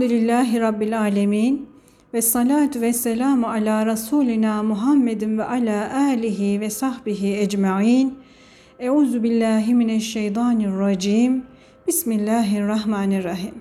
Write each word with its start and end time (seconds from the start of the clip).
Elhamdülillahi 0.00 0.60
Rabbil 0.60 1.00
Alemin 1.00 1.68
ve 2.14 2.22
salatu 2.22 2.80
ve 2.80 2.92
selamu 2.92 3.46
ala 3.46 3.86
Resulina 3.86 4.62
Muhammedin 4.62 5.38
ve 5.38 5.44
ala 5.44 5.96
alihi 5.96 6.60
ve 6.60 6.70
sahbihi 6.70 7.36
ecma'in. 7.36 8.14
Euzu 8.78 9.22
billahi 9.22 9.74
mineşşeytanirracim. 9.74 11.44
Bismillahirrahmanirrahim. 11.86 13.54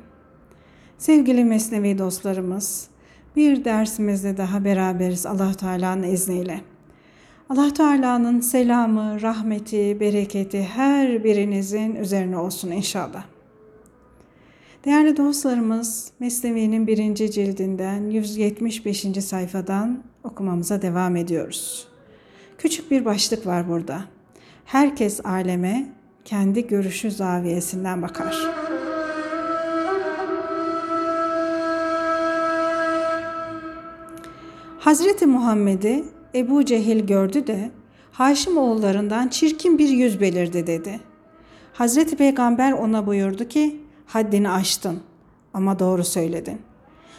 Sevgili 0.98 1.46
Mesnevi 1.46 1.98
dostlarımız, 1.98 2.88
bir 3.36 3.66
dersimizde 3.66 4.38
daha 4.38 4.66
beraberiz 4.66 5.26
Allah 5.26 5.54
Teala'nın 5.54 6.04
izniyle. 6.04 6.62
Allah 7.50 7.74
Teala'nın 7.74 8.40
selamı, 8.40 9.22
rahmeti, 9.22 10.00
bereketi 10.00 10.64
her 10.64 11.24
birinizin 11.24 11.96
üzerine 11.96 12.38
olsun 12.38 12.72
inşallah. 12.72 13.39
Değerli 14.86 15.18
dostlarımız, 15.18 16.12
Mesnevi'nin 16.20 16.88
birinci 16.88 17.32
cildinden 17.32 18.10
175. 18.10 19.06
sayfadan 19.26 20.04
okumamıza 20.24 20.82
devam 20.82 21.16
ediyoruz. 21.16 21.88
Küçük 22.58 22.92
bir 22.92 23.06
başlık 23.06 23.46
var 23.46 23.70
burada. 23.70 24.02
Herkes 24.66 25.26
aleme 25.26 25.90
kendi 26.26 26.68
görüşü 26.68 27.12
zaviyesinden 27.12 28.02
bakar. 28.02 28.36
Hazreti 34.80 35.26
Muhammed'i 35.26 36.04
Ebu 36.36 36.66
Cehil 36.66 37.08
gördü 37.08 37.48
de 37.48 37.72
Haşim 38.12 38.58
oğullarından 38.58 39.28
çirkin 39.28 39.78
bir 39.78 39.90
yüz 39.90 40.22
belirdi 40.22 40.68
dedi. 40.68 41.00
Hazreti 41.74 42.16
Peygamber 42.16 42.72
ona 42.72 43.08
buyurdu 43.08 43.48
ki 43.48 43.89
haddini 44.10 44.50
aştın 44.50 45.00
ama 45.54 45.80
doğru 45.80 46.04
söyledin. 46.04 46.62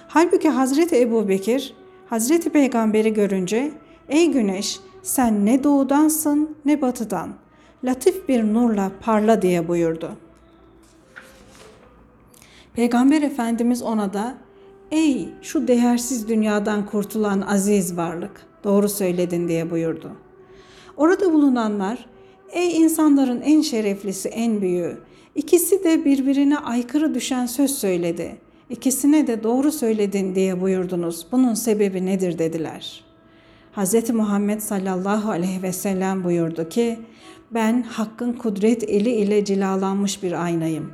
Halbuki 0.08 0.48
Hazreti 0.48 1.00
Ebu 1.00 1.28
Bekir 1.28 1.74
Hazreti 2.06 2.50
Peygamber'i 2.50 3.14
görünce 3.14 3.72
ey 4.08 4.30
güneş 4.30 4.80
sen 5.02 5.46
ne 5.46 5.64
doğudansın 5.64 6.56
ne 6.64 6.82
batıdan 6.82 7.30
latif 7.84 8.28
bir 8.28 8.44
nurla 8.44 8.92
parla 9.00 9.42
diye 9.42 9.68
buyurdu. 9.68 10.12
Peygamber 12.74 13.22
Efendimiz 13.22 13.82
ona 13.82 14.12
da 14.12 14.34
ey 14.90 15.28
şu 15.42 15.68
değersiz 15.68 16.28
dünyadan 16.28 16.86
kurtulan 16.86 17.40
aziz 17.40 17.96
varlık 17.96 18.46
doğru 18.64 18.88
söyledin 18.88 19.48
diye 19.48 19.70
buyurdu. 19.70 20.12
Orada 20.96 21.32
bulunanlar 21.32 22.06
ey 22.52 22.76
insanların 22.76 23.40
en 23.40 23.60
şereflisi 23.60 24.28
en 24.28 24.60
büyüğü 24.60 24.98
İkisi 25.40 25.84
de 25.84 26.04
birbirine 26.04 26.58
aykırı 26.58 27.14
düşen 27.14 27.46
söz 27.46 27.70
söyledi. 27.70 28.36
İkisine 28.70 29.26
de 29.26 29.42
doğru 29.42 29.72
söyledin 29.72 30.34
diye 30.34 30.60
buyurdunuz. 30.60 31.26
Bunun 31.32 31.54
sebebi 31.54 32.06
nedir 32.06 32.38
dediler. 32.38 33.04
Hz. 33.76 34.10
Muhammed 34.10 34.60
sallallahu 34.60 35.30
aleyhi 35.30 35.62
ve 35.62 35.72
sellem 35.72 36.24
buyurdu 36.24 36.68
ki, 36.68 36.98
ben 37.54 37.82
hakkın 37.82 38.32
kudret 38.32 38.82
eli 38.82 39.10
ile 39.10 39.44
cilalanmış 39.44 40.22
bir 40.22 40.44
aynayım. 40.44 40.92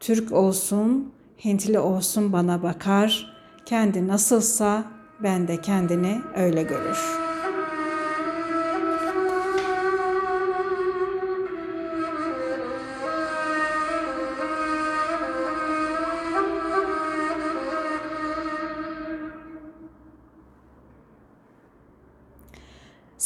Türk 0.00 0.32
olsun, 0.32 1.12
Hintli 1.44 1.78
olsun 1.78 2.32
bana 2.32 2.62
bakar, 2.62 3.32
kendi 3.66 4.08
nasılsa 4.08 4.84
ben 5.22 5.48
de 5.48 5.60
kendini 5.60 6.18
öyle 6.36 6.62
görür.'' 6.62 7.29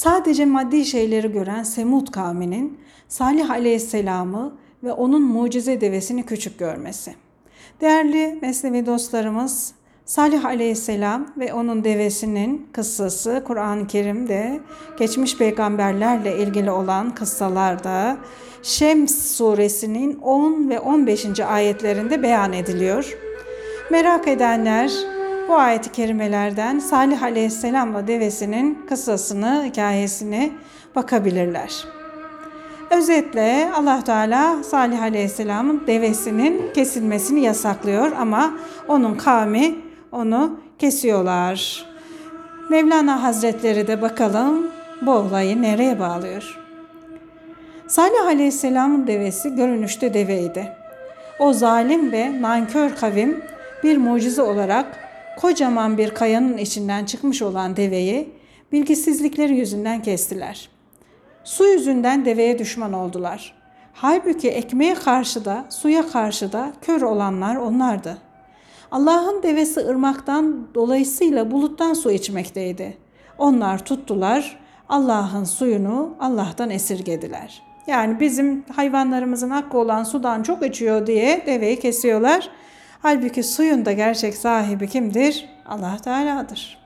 Sadece 0.05 0.47
maddi 0.47 0.85
şeyleri 0.85 1.33
gören 1.33 1.63
Semud 1.63 2.09
kavminin 2.11 2.79
Salih 3.09 3.51
aleyhisselamı 3.51 4.57
ve 4.83 4.93
onun 4.93 5.23
mucize 5.23 5.81
devesini 5.81 6.27
küçük 6.27 6.59
görmesi. 6.59 7.15
Değerli 7.81 8.39
Mesnevi 8.43 8.87
dostlarımız, 8.87 9.75
Salih 10.05 10.45
aleyhisselam 10.45 11.27
ve 11.39 11.55
onun 11.55 11.85
devesinin 11.85 12.69
kıssası 12.73 13.43
Kur'an-ı 13.47 13.87
Kerim'de 13.87 14.61
geçmiş 14.99 15.39
peygamberlerle 15.39 16.39
ilgili 16.39 16.71
olan 16.71 17.15
kıssalarda 17.15 18.17
Şems 18.63 19.37
suresinin 19.37 20.19
10 20.19 20.71
ve 20.71 20.81
15. 20.81 21.41
ayetlerinde 21.41 22.23
beyan 22.23 22.53
ediliyor. 22.53 23.19
Merak 23.91 24.29
edenler 24.29 25.14
bu 25.49 25.57
ayet-i 25.57 25.93
kerimelerden 25.93 26.79
Salih 26.79 27.23
Aleyhisselam'la 27.23 28.07
devesinin 28.07 28.87
kıssasını, 28.89 29.65
hikayesini 29.65 30.53
bakabilirler. 30.97 31.85
Özetle 32.91 33.71
Allah 33.77 34.05
Teala 34.05 34.63
Salih 34.63 35.03
Aleyhisselam'ın 35.03 35.83
devesinin 35.87 36.73
kesilmesini 36.75 37.41
yasaklıyor 37.41 38.13
ama 38.19 38.55
onun 38.89 39.15
kavmi 39.15 39.75
onu 40.13 40.61
kesiyorlar. 40.79 41.87
Mevlana 42.71 43.23
Hazretleri 43.23 43.87
de 43.87 44.03
bakalım 44.03 44.67
bu 45.03 45.11
olayı 45.11 45.63
nereye 45.63 46.01
bağlıyor? 46.01 46.61
Salih 47.87 48.27
Aleyhisselam'ın 48.27 49.07
devesi 49.07 49.55
görünüşte 49.55 50.15
deveydi. 50.15 50.73
O 51.39 51.53
zalim 51.53 52.13
ve 52.13 52.43
nankör 52.43 52.97
kavim 52.97 53.43
bir 53.83 53.97
mucize 53.97 54.43
olarak 54.43 55.04
kocaman 55.37 55.99
bir 55.99 56.11
kayanın 56.11 56.59
içinden 56.59 57.05
çıkmış 57.05 57.43
olan 57.43 57.77
deveyi 57.77 58.33
bilgisizlikleri 58.73 59.57
yüzünden 59.57 60.03
kestiler. 60.03 60.69
Su 61.45 61.67
yüzünden 61.67 62.25
deveye 62.25 62.59
düşman 62.59 62.93
oldular. 62.93 63.55
Halbuki 63.93 64.51
ekmeğe 64.51 64.95
karşı 64.95 65.45
da, 65.45 65.65
suya 65.71 66.09
karşı 66.09 66.53
da 66.53 66.73
kör 66.83 67.03
olanlar 67.03 67.57
onlardı. 67.57 68.19
Allah'ın 68.91 69.43
devesi 69.43 69.81
ırmaktan 69.81 70.69
dolayısıyla 70.75 71.51
buluttan 71.51 71.95
su 71.95 72.11
içmekteydi. 72.11 72.97
Onlar 73.39 73.85
tuttular, 73.85 74.59
Allah'ın 74.89 75.45
suyunu 75.45 76.15
Allah'tan 76.21 76.71
esirgediler. 76.71 77.63
Yani 77.87 78.21
bizim 78.21 78.65
hayvanlarımızın 78.77 79.51
hakkı 79.51 79.79
olan 79.79 80.05
sudan 80.05 80.43
çok 80.43 80.67
içiyor 80.67 81.07
diye 81.07 81.43
deveyi 81.47 81.79
kesiyorlar. 81.79 82.51
Halbuki 83.05 83.43
suyun 83.43 83.85
da 83.85 83.93
gerçek 83.93 84.35
sahibi 84.35 84.89
kimdir? 84.89 85.49
Allah 85.67 85.97
Teala'dır. 86.05 86.79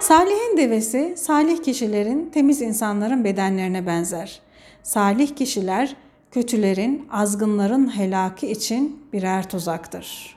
Salih'in 0.00 0.56
devesi 0.56 1.14
salih 1.16 1.62
kişilerin, 1.62 2.30
temiz 2.34 2.62
insanların 2.62 3.24
bedenlerine 3.24 3.86
benzer. 3.86 4.40
Salih 4.82 5.36
kişiler 5.36 5.96
kötülerin, 6.30 7.08
azgınların 7.12 7.96
helaki 7.96 8.50
için 8.50 9.02
birer 9.12 9.48
tuzaktır. 9.48 10.36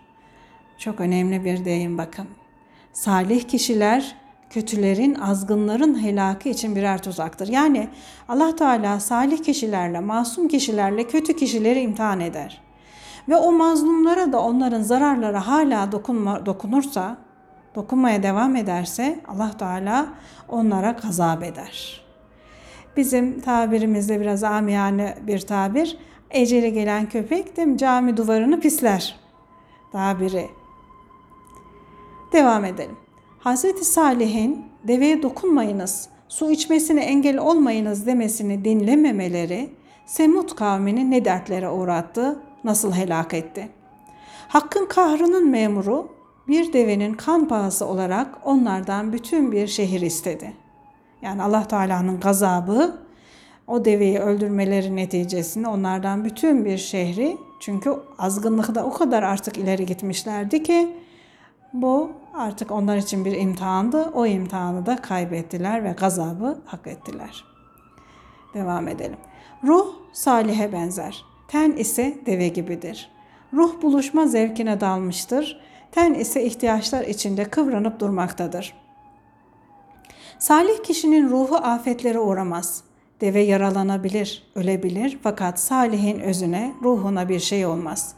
Çok 0.78 1.00
önemli 1.00 1.46
bir 1.46 1.66
deyim 1.66 1.98
bakın. 1.98 2.28
Salih 2.94 3.44
kişiler 3.44 4.16
kötülerin, 4.50 5.16
azgınların 5.16 6.04
helaki 6.04 6.50
için 6.50 6.76
birer 6.76 7.02
tuzaktır. 7.02 7.48
Yani 7.48 7.88
Allah 8.30 8.56
Teala 8.56 9.00
salih 9.00 9.44
kişilerle, 9.44 10.00
masum 10.00 10.48
kişilerle 10.48 11.08
kötü 11.08 11.36
kişileri 11.36 11.80
imtihan 11.80 12.20
eder 12.20 12.71
ve 13.30 13.36
o 13.36 13.52
mazlumlara 13.52 14.34
da 14.34 14.42
onların 14.42 14.82
zararları 14.82 15.38
hala 15.38 15.92
dokunma, 15.92 16.46
dokunursa, 16.46 17.18
dokunmaya 17.76 18.24
devam 18.24 18.56
ederse 18.56 19.20
Allah 19.28 19.52
Teala 19.58 20.08
onlara 20.50 20.92
gazap 20.92 21.44
eder. 21.44 22.02
Bizim 22.98 23.40
tabirimizde 23.42 24.22
biraz 24.22 24.44
amiyane 24.44 25.18
bir 25.28 25.40
tabir. 25.40 25.98
Eceli 26.30 26.74
gelen 26.74 27.10
köpek 27.10 27.58
de 27.58 27.78
cami 27.78 28.18
duvarını 28.18 28.60
pisler 28.60 29.20
tabiri. 29.92 30.50
Devam 32.34 32.66
edelim. 32.66 32.98
Hazreti 33.40 33.86
Salih'in 33.86 34.66
deveye 34.88 35.24
dokunmayınız, 35.24 36.10
su 36.28 36.52
içmesine 36.52 37.02
engel 37.02 37.38
olmayınız 37.38 38.06
demesini 38.06 38.66
dinlememeleri 38.66 39.70
Semut 40.06 40.56
kavmini 40.56 41.12
ne 41.12 41.26
dertlere 41.26 41.70
uğrattı 41.70 42.40
nasıl 42.64 42.94
helak 42.94 43.34
etti? 43.34 43.70
Hakkın 44.48 44.86
kahrının 44.86 45.50
memuru 45.50 46.10
bir 46.48 46.74
devenin 46.74 47.14
kan 47.14 47.48
pahası 47.48 47.86
olarak 47.86 48.28
onlardan 48.44 49.14
bütün 49.14 49.52
bir 49.52 49.68
şehir 49.68 50.02
istedi. 50.02 50.54
Yani 51.22 51.44
Allah 51.44 51.68
Teala'nın 51.68 52.20
gazabı 52.20 52.98
o 53.68 53.86
deveyi 53.86 54.20
öldürmeleri 54.20 54.96
neticesinde 54.96 55.68
onlardan 55.68 56.26
bütün 56.26 56.66
bir 56.66 56.78
şehri 56.78 57.38
çünkü 57.60 57.94
azgınlıkta 58.18 58.84
o 58.84 58.94
kadar 58.94 59.24
artık 59.24 59.58
ileri 59.58 59.86
gitmişlerdi 59.86 60.64
ki 60.64 60.98
bu 61.74 62.12
artık 62.34 62.72
onlar 62.72 62.98
için 62.98 63.26
bir 63.26 63.32
imtihandı. 63.32 64.12
O 64.14 64.26
imtihanı 64.26 64.86
da 64.86 64.96
kaybettiler 64.96 65.84
ve 65.84 65.92
gazabı 65.92 66.62
hak 66.66 66.88
ettiler. 66.88 67.46
Devam 68.54 68.88
edelim. 68.88 69.18
Ruh 69.64 69.88
Salih'e 70.14 70.72
benzer. 70.72 71.31
Ten 71.52 71.72
ise 71.72 72.18
deve 72.26 72.48
gibidir. 72.48 73.12
Ruh 73.54 73.82
buluşma 73.82 74.28
zevkine 74.28 74.82
dalmıştır. 74.82 75.60
Ten 75.92 76.14
ise 76.14 76.44
ihtiyaçlar 76.44 77.04
içinde 77.04 77.46
kıvranıp 77.46 78.00
durmaktadır. 78.00 78.74
Salih 80.40 80.84
kişinin 80.84 81.30
ruhu 81.30 81.56
afetlere 81.56 82.20
uğramaz. 82.20 82.84
Deve 83.22 83.42
yaralanabilir, 83.42 84.52
ölebilir 84.56 85.20
fakat 85.24 85.60
salihin 85.60 86.20
özüne, 86.20 86.74
ruhuna 86.84 87.30
bir 87.30 87.40
şey 87.40 87.66
olmaz. 87.66 88.16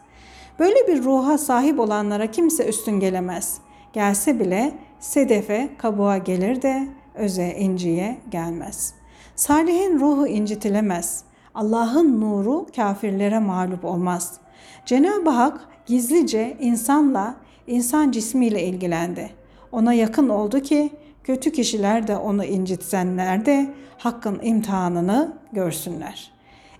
Böyle 0.59 0.87
bir 0.87 1.03
ruha 1.03 1.37
sahip 1.37 1.79
olanlara 1.79 2.31
kimse 2.31 2.65
üstün 2.65 2.99
gelemez. 2.99 3.57
Gelse 3.93 4.39
bile 4.39 4.73
sedefe, 4.99 5.69
kabuğa 5.77 6.17
gelir 6.17 6.61
de 6.61 6.87
öze, 7.15 7.55
inciye 7.59 8.17
gelmez. 8.31 8.93
Salihin 9.35 9.99
ruhu 9.99 10.27
incitilemez. 10.27 11.23
Allah'ın 11.55 12.21
nuru 12.21 12.67
kafirlere 12.75 13.39
mağlup 13.39 13.85
olmaz. 13.85 14.37
Cenab-ı 14.85 15.29
Hak 15.29 15.67
gizlice 15.85 16.57
insanla, 16.59 17.35
insan 17.67 18.11
cismiyle 18.11 18.63
ilgilendi. 18.63 19.29
Ona 19.71 19.93
yakın 19.93 20.29
oldu 20.29 20.59
ki 20.59 20.89
kötü 21.23 21.51
kişiler 21.51 22.07
de 22.07 22.17
onu 22.17 22.45
incitsenler 22.45 23.45
de 23.45 23.73
hakkın 23.97 24.39
imtihanını 24.43 25.33
görsünler. 25.51 26.31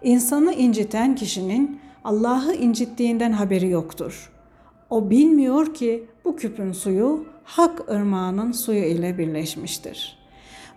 İnsanı 0.04 0.54
inciten 0.54 1.16
kişinin 1.16 1.80
Allah'ı 2.04 2.54
incittiğinden 2.54 3.32
haberi 3.32 3.70
yoktur. 3.70 4.32
O 4.90 5.10
bilmiyor 5.10 5.74
ki 5.74 6.06
bu 6.26 6.36
küpün 6.36 6.72
suyu 6.72 7.26
hak 7.44 7.90
ırmağının 7.92 8.52
suyu 8.52 8.84
ile 8.86 9.18
birleşmiştir. 9.18 10.23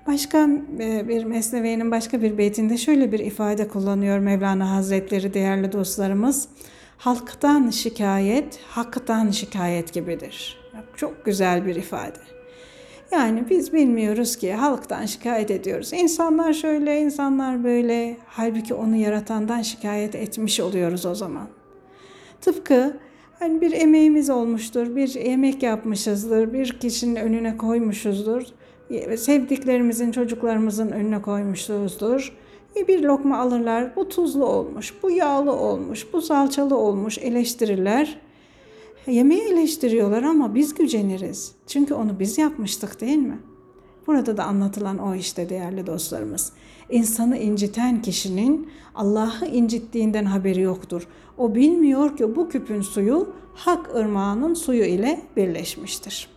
Başka 0.07 0.49
e, 0.81 1.09
bir 1.09 1.25
Mesnevi'nin 1.25 1.91
başka 1.91 2.23
bir 2.23 2.39
beytinde 2.39 2.77
şöyle 2.77 3.13
bir 3.13 3.19
ifade 3.19 3.69
kullanıyor 3.69 4.19
Mevlana 4.19 4.71
Hazretleri 4.71 5.35
değerli 5.35 5.73
dostlarımız. 5.73 6.49
Halktan 6.99 7.71
şikayet, 7.71 8.59
haktan 8.69 9.31
şikayet 9.31 9.93
gibidir. 9.93 10.59
Çok 10.97 11.25
güzel 11.25 11.67
bir 11.67 11.77
ifade. 11.77 12.19
Yani 13.13 13.45
biz 13.51 13.73
bilmiyoruz 13.73 14.37
ki 14.37 14.53
halktan 14.53 15.07
şikayet 15.07 15.51
ediyoruz. 15.51 15.93
İnsanlar 15.93 16.53
şöyle, 16.53 17.01
insanlar 17.01 17.65
böyle. 17.65 18.17
Halbuki 18.27 18.75
onu 18.75 18.97
yaratandan 18.97 19.63
şikayet 19.63 20.15
etmiş 20.15 20.61
oluyoruz 20.61 21.07
o 21.07 21.15
zaman. 21.15 21.49
Tıpkı 22.41 22.97
hani 23.39 23.61
bir 23.61 23.73
emeğimiz 23.73 24.31
olmuştur, 24.31 24.97
bir 24.97 25.15
yemek 25.15 25.63
yapmışızdır, 25.63 26.53
bir 26.53 26.81
kişinin 26.81 27.17
önüne 27.17 27.57
koymuşuzdur. 27.57 28.43
Sevdiklerimizin, 29.17 30.13
çocuklarımızın 30.13 30.89
önüne 30.89 31.23
koymuşuzdur. 31.23 32.37
Bir 32.89 33.03
lokma 33.03 33.39
alırlar, 33.39 33.97
bu 33.97 34.09
tuzlu 34.09 34.47
olmuş, 34.47 34.95
bu 35.03 35.11
yağlı 35.11 35.53
olmuş, 35.53 36.07
bu 36.13 36.23
salçalı 36.23 36.77
olmuş 36.77 37.19
eleştirirler. 37.19 38.19
Yemeği 39.07 39.43
eleştiriyorlar 39.43 40.23
ama 40.23 40.55
biz 40.55 40.75
güceniriz. 40.75 41.55
Çünkü 41.67 41.95
onu 41.95 42.19
biz 42.19 42.39
yapmıştık 42.39 43.01
değil 43.01 43.19
mi? 43.19 43.39
Burada 44.07 44.37
da 44.37 44.45
anlatılan 44.45 44.99
o 44.99 45.15
işte 45.15 45.49
değerli 45.49 45.87
dostlarımız. 45.87 46.53
İnsanı 46.91 47.39
inciten 47.39 48.03
kişinin 48.03 48.71
Allah'ı 48.95 49.47
incittiğinden 49.47 50.25
haberi 50.25 50.61
yoktur. 50.61 51.09
O 51.39 51.55
bilmiyor 51.55 52.17
ki 52.17 52.37
bu 52.37 52.49
küpün 52.49 52.81
suyu 52.81 53.29
hak 53.55 53.95
ırmağının 53.95 54.55
suyu 54.55 54.85
ile 54.85 55.21
birleşmiştir. 55.37 56.36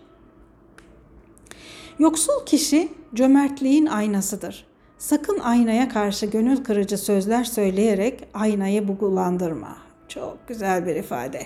Yoksul 1.99 2.45
kişi 2.45 2.89
cömertliğin 3.13 3.85
aynasıdır. 3.85 4.65
Sakın 4.97 5.39
aynaya 5.39 5.89
karşı 5.89 6.25
gönül 6.25 6.63
kırıcı 6.63 6.97
sözler 6.97 7.43
söyleyerek 7.43 8.27
aynayı 8.33 8.87
bugulandırma. 8.87 9.77
Çok 10.07 10.37
güzel 10.47 10.85
bir 10.85 10.95
ifade. 10.95 11.41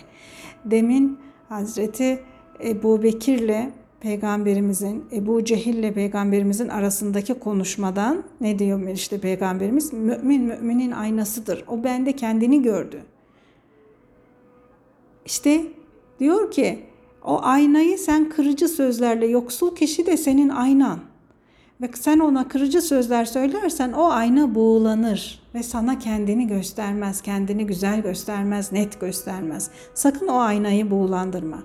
Demin 0.65 1.19
Hazreti 1.49 2.19
Ebu 2.63 3.03
Bekir'le 3.03 3.69
peygamberimizin, 3.99 5.05
Ebu 5.11 5.43
Cehil'le 5.43 5.93
peygamberimizin 5.93 6.69
arasındaki 6.69 7.33
konuşmadan 7.33 8.23
ne 8.41 8.59
diyor 8.59 8.87
işte 8.87 9.19
peygamberimiz? 9.19 9.93
Mümin 9.93 10.43
müminin 10.43 10.91
aynasıdır. 10.91 11.63
O 11.67 11.83
bende 11.83 12.15
kendini 12.15 12.61
gördü. 12.61 13.01
İşte 15.25 15.61
diyor 16.19 16.51
ki 16.51 16.92
o 17.23 17.39
aynayı 17.41 17.97
sen 17.97 18.29
kırıcı 18.29 18.67
sözlerle 18.67 19.27
yoksul 19.27 19.75
kişi 19.75 20.05
de 20.05 20.17
senin 20.17 20.49
aynan. 20.49 20.99
Ve 21.81 21.89
sen 21.93 22.19
ona 22.19 22.47
kırıcı 22.47 22.81
sözler 22.81 23.25
söylersen 23.25 23.91
o 23.91 24.09
ayna 24.09 24.55
buğulanır 24.55 25.41
ve 25.55 25.63
sana 25.63 25.99
kendini 25.99 26.47
göstermez, 26.47 27.21
kendini 27.21 27.65
güzel 27.65 28.01
göstermez, 28.01 28.71
net 28.71 29.01
göstermez. 29.01 29.69
Sakın 29.93 30.27
o 30.27 30.39
aynayı 30.39 30.91
buğulandırma. 30.91 31.63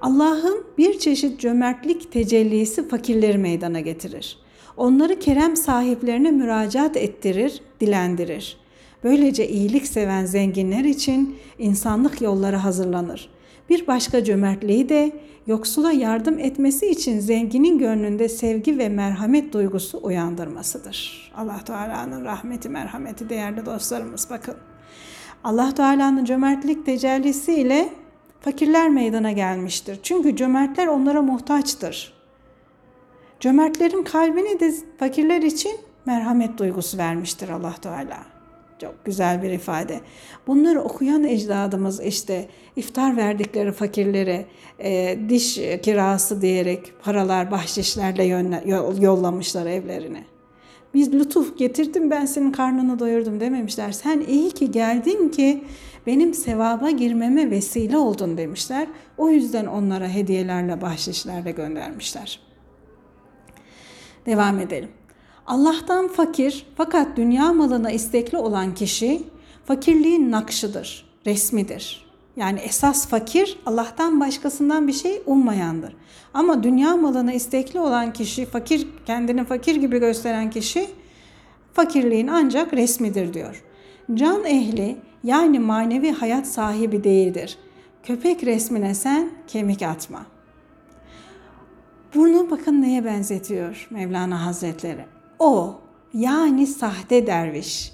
Allah'ın 0.00 0.64
bir 0.78 0.98
çeşit 0.98 1.40
cömertlik 1.40 2.12
tecellisi 2.12 2.88
fakirleri 2.88 3.38
meydana 3.38 3.80
getirir. 3.80 4.38
Onları 4.76 5.18
kerem 5.18 5.56
sahiplerine 5.56 6.30
müracaat 6.30 6.96
ettirir, 6.96 7.62
dilendirir. 7.80 8.56
Böylece 9.04 9.48
iyilik 9.48 9.86
seven 9.86 10.24
zenginler 10.24 10.84
için 10.84 11.36
insanlık 11.58 12.20
yolları 12.20 12.56
hazırlanır. 12.56 13.30
Bir 13.68 13.86
başka 13.86 14.24
cömertliği 14.24 14.88
de 14.88 15.12
yoksula 15.46 15.92
yardım 15.92 16.38
etmesi 16.38 16.86
için 16.86 17.20
zenginin 17.20 17.78
gönlünde 17.78 18.28
sevgi 18.28 18.78
ve 18.78 18.88
merhamet 18.88 19.52
duygusu 19.52 20.00
uyandırmasıdır. 20.02 21.30
Allah 21.36 21.60
Teala'nın 21.64 22.24
rahmeti, 22.24 22.68
merhameti 22.68 23.28
değerli 23.28 23.66
dostlarımız 23.66 24.30
bakın. 24.30 24.54
Allah 25.44 25.74
Teala'nın 25.74 26.24
cömertlik 26.24 26.86
tecellisiyle 26.86 27.88
fakirler 28.40 28.88
meydana 28.88 29.32
gelmiştir. 29.32 30.00
Çünkü 30.02 30.36
cömertler 30.36 30.86
onlara 30.86 31.22
muhtaçtır. 31.22 32.12
Cömertlerin 33.40 34.02
kalbini 34.02 34.60
de 34.60 34.74
fakirler 34.98 35.42
için 35.42 35.72
merhamet 36.06 36.58
duygusu 36.58 36.98
vermiştir 36.98 37.48
Allah 37.48 37.74
Teala. 37.82 38.37
Çok 38.80 39.04
güzel 39.04 39.42
bir 39.42 39.50
ifade. 39.50 40.00
Bunları 40.46 40.80
okuyan 40.80 41.24
ecdadımız 41.24 42.00
işte 42.00 42.48
iftar 42.76 43.16
verdikleri 43.16 43.72
fakirlere 43.72 44.46
e, 44.78 45.18
diş 45.28 45.54
kirası 45.82 46.42
diyerek 46.42 46.92
paralar, 47.02 47.50
bahşişlerle 47.50 48.24
yollamışlar 49.00 49.66
evlerine. 49.66 50.24
Biz 50.94 51.12
lütuf 51.12 51.58
getirdim 51.58 52.10
ben 52.10 52.26
senin 52.26 52.52
karnını 52.52 52.98
doyurdum 52.98 53.40
dememişler. 53.40 53.92
Sen 53.92 54.20
iyi 54.20 54.50
ki 54.50 54.70
geldin 54.70 55.28
ki 55.28 55.64
benim 56.06 56.34
sevaba 56.34 56.90
girmeme 56.90 57.50
vesile 57.50 57.96
oldun 57.96 58.38
demişler. 58.38 58.88
O 59.16 59.30
yüzden 59.30 59.66
onlara 59.66 60.08
hediyelerle, 60.08 60.80
bahşişlerle 60.80 61.50
göndermişler. 61.50 62.40
Devam 64.26 64.60
edelim. 64.60 64.88
Allah'tan 65.48 66.08
fakir 66.08 66.66
fakat 66.76 67.16
dünya 67.16 67.52
malına 67.52 67.90
istekli 67.90 68.38
olan 68.38 68.74
kişi 68.74 69.22
fakirliğin 69.64 70.30
nakşıdır, 70.30 71.06
resmidir. 71.26 72.06
Yani 72.36 72.58
esas 72.58 73.08
fakir 73.08 73.58
Allah'tan 73.66 74.20
başkasından 74.20 74.88
bir 74.88 74.92
şey 74.92 75.22
ummayandır. 75.26 75.96
Ama 76.34 76.62
dünya 76.62 76.96
malına 76.96 77.32
istekli 77.32 77.80
olan 77.80 78.12
kişi, 78.12 78.46
fakir 78.46 78.88
kendini 79.06 79.44
fakir 79.44 79.76
gibi 79.76 79.98
gösteren 79.98 80.50
kişi 80.50 80.86
fakirliğin 81.72 82.26
ancak 82.26 82.74
resmidir 82.74 83.34
diyor. 83.34 83.64
Can 84.14 84.44
ehli 84.44 84.96
yani 85.24 85.58
manevi 85.58 86.10
hayat 86.10 86.46
sahibi 86.46 87.04
değildir. 87.04 87.58
Köpek 88.02 88.44
resmine 88.44 88.94
sen 88.94 89.30
kemik 89.46 89.82
atma. 89.82 90.26
Bunu 92.14 92.50
bakın 92.50 92.82
neye 92.82 93.04
benzetiyor 93.04 93.88
Mevlana 93.90 94.46
Hazretleri. 94.46 95.17
O 95.38 95.74
yani 96.14 96.66
sahte 96.66 97.26
derviş 97.26 97.92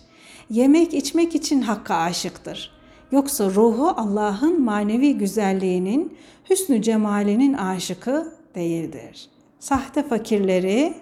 yemek 0.51 0.95
içmek 0.95 1.35
için 1.35 1.61
hakka 1.61 1.95
aşıktır. 1.95 2.71
Yoksa 3.13 3.51
ruhu 3.51 3.89
Allah'ın 3.89 4.63
manevi 4.63 5.19
güzelliğinin, 5.19 6.17
hüsnü 6.51 6.83
cemalinin 6.83 7.53
aşıkı 7.53 8.33
değildir. 8.55 9.29
Sahte 9.59 10.03
fakirleri, 10.03 10.95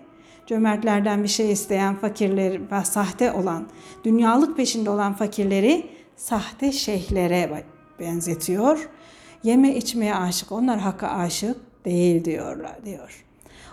cömertlerden 0.46 1.22
bir 1.22 1.28
şey 1.28 1.52
isteyen 1.52 1.96
fakirleri 1.96 2.60
ve 2.72 2.84
sahte 2.84 3.32
olan, 3.32 3.66
dünyalık 4.04 4.56
peşinde 4.56 4.90
olan 4.90 5.14
fakirleri 5.14 5.86
sahte 6.16 6.72
şeyhlere 6.72 7.64
benzetiyor. 8.00 8.88
Yeme 9.42 9.74
içmeye 9.74 10.14
aşık, 10.14 10.52
onlar 10.52 10.78
hakka 10.78 11.08
aşık 11.08 11.56
değil 11.84 12.24
diyorlar 12.24 12.84
diyor. 12.84 13.24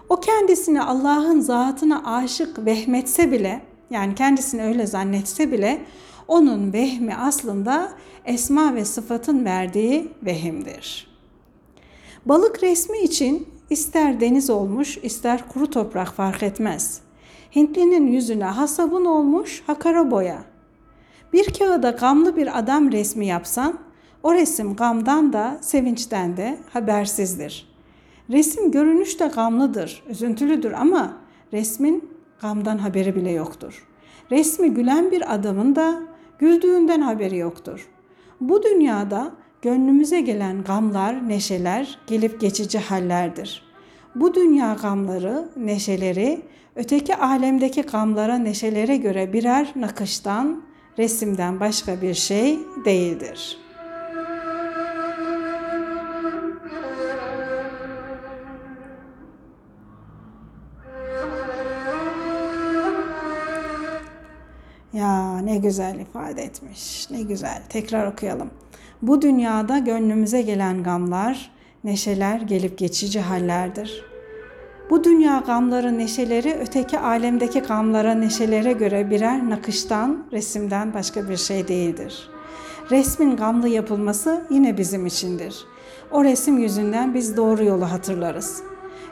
O 0.10 0.20
kendisini 0.20 0.82
Allah'ın 0.82 1.40
zatına 1.40 2.16
aşık 2.16 2.66
vehmetse 2.66 3.32
bile 3.32 3.62
yani 3.90 4.16
kendisini 4.16 4.64
öyle 4.64 4.88
zannetse 4.88 5.52
bile 5.52 5.82
onun 6.28 6.74
vehmi 6.74 7.16
aslında 7.16 7.92
esma 8.26 8.76
ve 8.76 8.86
sıfatın 8.86 9.46
verdiği 9.46 10.12
vehimdir. 10.24 11.08
Balık 12.26 12.64
resmi 12.64 13.00
için 13.00 13.48
ister 13.70 14.20
deniz 14.20 14.50
olmuş 14.50 14.98
ister 14.98 15.48
kuru 15.48 15.70
toprak 15.70 16.14
fark 16.14 16.44
etmez. 16.44 17.02
Hintlinin 17.56 18.08
yüzüne 18.08 18.46
hasabın 18.46 19.06
olmuş 19.06 19.64
ha 19.68 19.80
kara 19.80 20.12
boya. 20.12 20.44
Bir 21.34 21.54
kağıda 21.54 21.90
gamlı 21.90 22.36
bir 22.36 22.60
adam 22.60 22.92
resmi 22.92 23.26
yapsan 23.26 23.80
O 24.24 24.34
resim 24.34 24.76
gamdan 24.76 25.34
da 25.34 25.58
sevinçten 25.62 26.38
de 26.38 26.58
habersizdir. 26.74 27.69
Resim 28.30 28.72
görünüşte 28.72 29.28
gamlıdır, 29.28 30.04
üzüntülüdür 30.10 30.72
ama 30.72 31.18
resmin 31.54 32.10
gamdan 32.42 32.78
haberi 32.78 33.16
bile 33.16 33.32
yoktur. 33.32 33.88
Resmi 34.32 34.74
gülen 34.74 35.12
bir 35.12 35.34
adamın 35.34 35.76
da 35.76 36.02
güldüğünden 36.40 37.02
haberi 37.02 37.38
yoktur. 37.38 37.90
Bu 38.42 38.64
dünyada 38.64 39.32
gönlümüze 39.62 40.22
gelen 40.22 40.64
gamlar, 40.64 41.30
neşeler 41.30 42.00
gelip 42.08 42.42
geçici 42.42 42.80
hallerdir. 42.80 43.64
Bu 44.16 44.36
dünya 44.36 44.78
gamları, 44.82 45.50
neşeleri 45.58 46.42
öteki 46.76 47.16
alemdeki 47.16 47.82
gamlara, 47.82 48.38
neşelere 48.38 48.98
göre 48.98 49.34
birer 49.34 49.74
nakıştan, 49.76 50.62
resimden 50.98 51.60
başka 51.60 52.02
bir 52.02 52.14
şey 52.14 52.60
değildir. 52.86 53.58
Ya 65.00 65.40
ne 65.40 65.58
güzel 65.58 66.00
ifade 66.00 66.44
etmiş. 66.44 67.12
Ne 67.12 67.22
güzel. 67.22 67.62
Tekrar 67.70 68.12
okuyalım. 68.12 68.50
Bu 69.02 69.22
dünyada 69.22 69.78
gönlümüze 69.78 70.42
gelen 70.42 70.84
gamlar, 70.84 71.52
neşeler 71.84 72.42
gelip 72.42 72.78
geçici 72.78 73.20
hallerdir. 73.20 74.06
Bu 74.90 75.04
dünya 75.04 75.44
gamları, 75.46 75.98
neşeleri 75.98 76.58
öteki 76.62 77.00
alemdeki 77.00 77.60
gamlara, 77.60 78.14
neşelere 78.14 78.72
göre 78.72 79.10
birer 79.10 79.50
nakıştan, 79.50 80.26
resimden 80.32 80.94
başka 80.94 81.30
bir 81.30 81.38
şey 81.38 81.68
değildir. 81.68 82.30
Resmin 82.92 83.36
gamlı 83.36 83.70
yapılması 83.70 84.46
yine 84.50 84.78
bizim 84.78 85.06
içindir. 85.06 85.66
O 86.12 86.24
resim 86.24 86.58
yüzünden 86.58 87.14
biz 87.14 87.38
doğru 87.38 87.64
yolu 87.64 87.92
hatırlarız. 87.92 88.64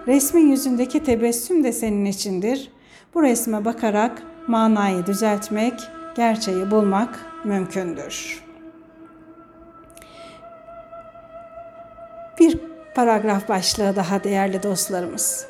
Resmin 0.07 0.47
yüzündeki 0.47 1.03
tebessüm 1.03 1.63
de 1.63 1.71
senin 1.71 2.05
içindir. 2.05 2.71
Bu 3.13 3.23
resme 3.23 3.65
bakarak 3.65 4.23
manayı 4.47 5.05
düzeltmek, 5.05 5.73
gerçeği 6.15 6.71
bulmak 6.71 7.25
mümkündür. 7.43 8.43
Bir 12.39 12.59
paragraf 12.95 13.49
başlığı 13.49 13.95
daha 13.95 14.23
değerli 14.23 14.63
dostlarımız. 14.63 15.45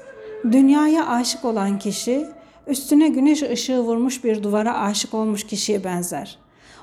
Dünyaya 0.52 1.08
aşık 1.08 1.46
olan 1.46 1.80
kişi 1.80 2.28
üstüne 2.68 3.08
güneş 3.08 3.44
ışığı 3.44 3.80
vurmuş 3.80 4.24
bir 4.24 4.44
duvara 4.44 4.80
aşık 4.80 5.14
olmuş 5.14 5.48
kişiye 5.48 5.84
benzer. 5.84 6.38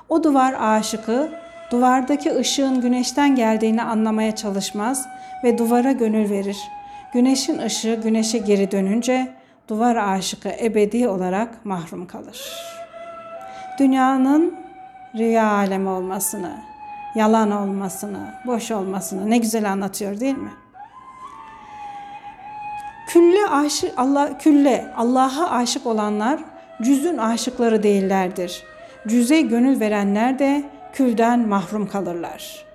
O 0.09 0.23
duvar 0.23 0.55
aşıkı 0.59 1.31
duvardaki 1.71 2.35
ışığın 2.35 2.81
güneşten 2.81 3.35
geldiğini 3.35 3.83
anlamaya 3.83 4.35
çalışmaz 4.35 5.07
ve 5.43 5.57
duvara 5.57 5.91
gönül 5.91 6.29
verir. 6.29 6.57
Güneşin 7.13 7.57
ışığı 7.57 7.99
güneşe 8.03 8.37
geri 8.37 8.71
dönünce 8.71 9.34
duvar 9.67 9.95
aşıkı 9.95 10.49
ebedi 10.49 11.07
olarak 11.07 11.65
mahrum 11.65 12.07
kalır. 12.07 12.51
Dünyanın 13.79 14.55
rüya 15.17 15.51
alemi 15.51 15.89
olmasını, 15.89 16.57
yalan 17.15 17.51
olmasını, 17.51 18.33
boş 18.45 18.71
olmasını 18.71 19.29
ne 19.29 19.37
güzel 19.37 19.71
anlatıyor 19.71 20.19
değil 20.19 20.37
mi? 20.37 20.51
Külle 23.07 23.47
aşık 23.49 23.93
Allah 23.97 24.37
külle 24.37 24.93
Allah'a 24.97 25.49
aşık 25.51 25.85
olanlar 25.85 26.39
cüzün 26.81 27.17
aşıkları 27.17 27.83
değillerdir. 27.83 28.63
Cüze 29.07 29.41
gönül 29.41 29.79
verenler 29.79 30.39
de 30.39 30.63
külden 30.93 31.47
mahrum 31.47 31.87
kalırlar. 31.87 32.65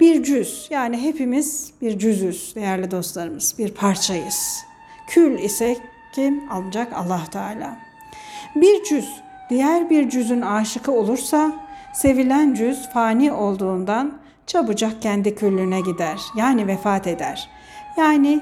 Bir 0.00 0.22
cüz 0.22 0.66
yani 0.70 1.02
hepimiz 1.02 1.72
bir 1.82 1.98
cüzüz 1.98 2.54
değerli 2.54 2.90
dostlarımız, 2.90 3.54
bir 3.58 3.74
parçayız. 3.74 4.64
Kül 5.06 5.38
ise 5.38 5.76
kim? 6.14 6.44
Ancak 6.50 6.92
Allah 6.92 7.20
Teala. 7.30 7.76
Bir 8.56 8.84
cüz 8.84 9.22
diğer 9.50 9.90
bir 9.90 10.10
cüzün 10.10 10.40
aşıkı 10.40 10.92
olursa 10.92 11.52
sevilen 11.92 12.54
cüz 12.54 12.88
fani 12.88 13.32
olduğundan 13.32 14.18
çabucak 14.46 15.02
kendi 15.02 15.34
küllüne 15.34 15.80
gider. 15.80 16.20
Yani 16.36 16.66
vefat 16.66 17.06
eder. 17.06 17.50
Yani 17.96 18.40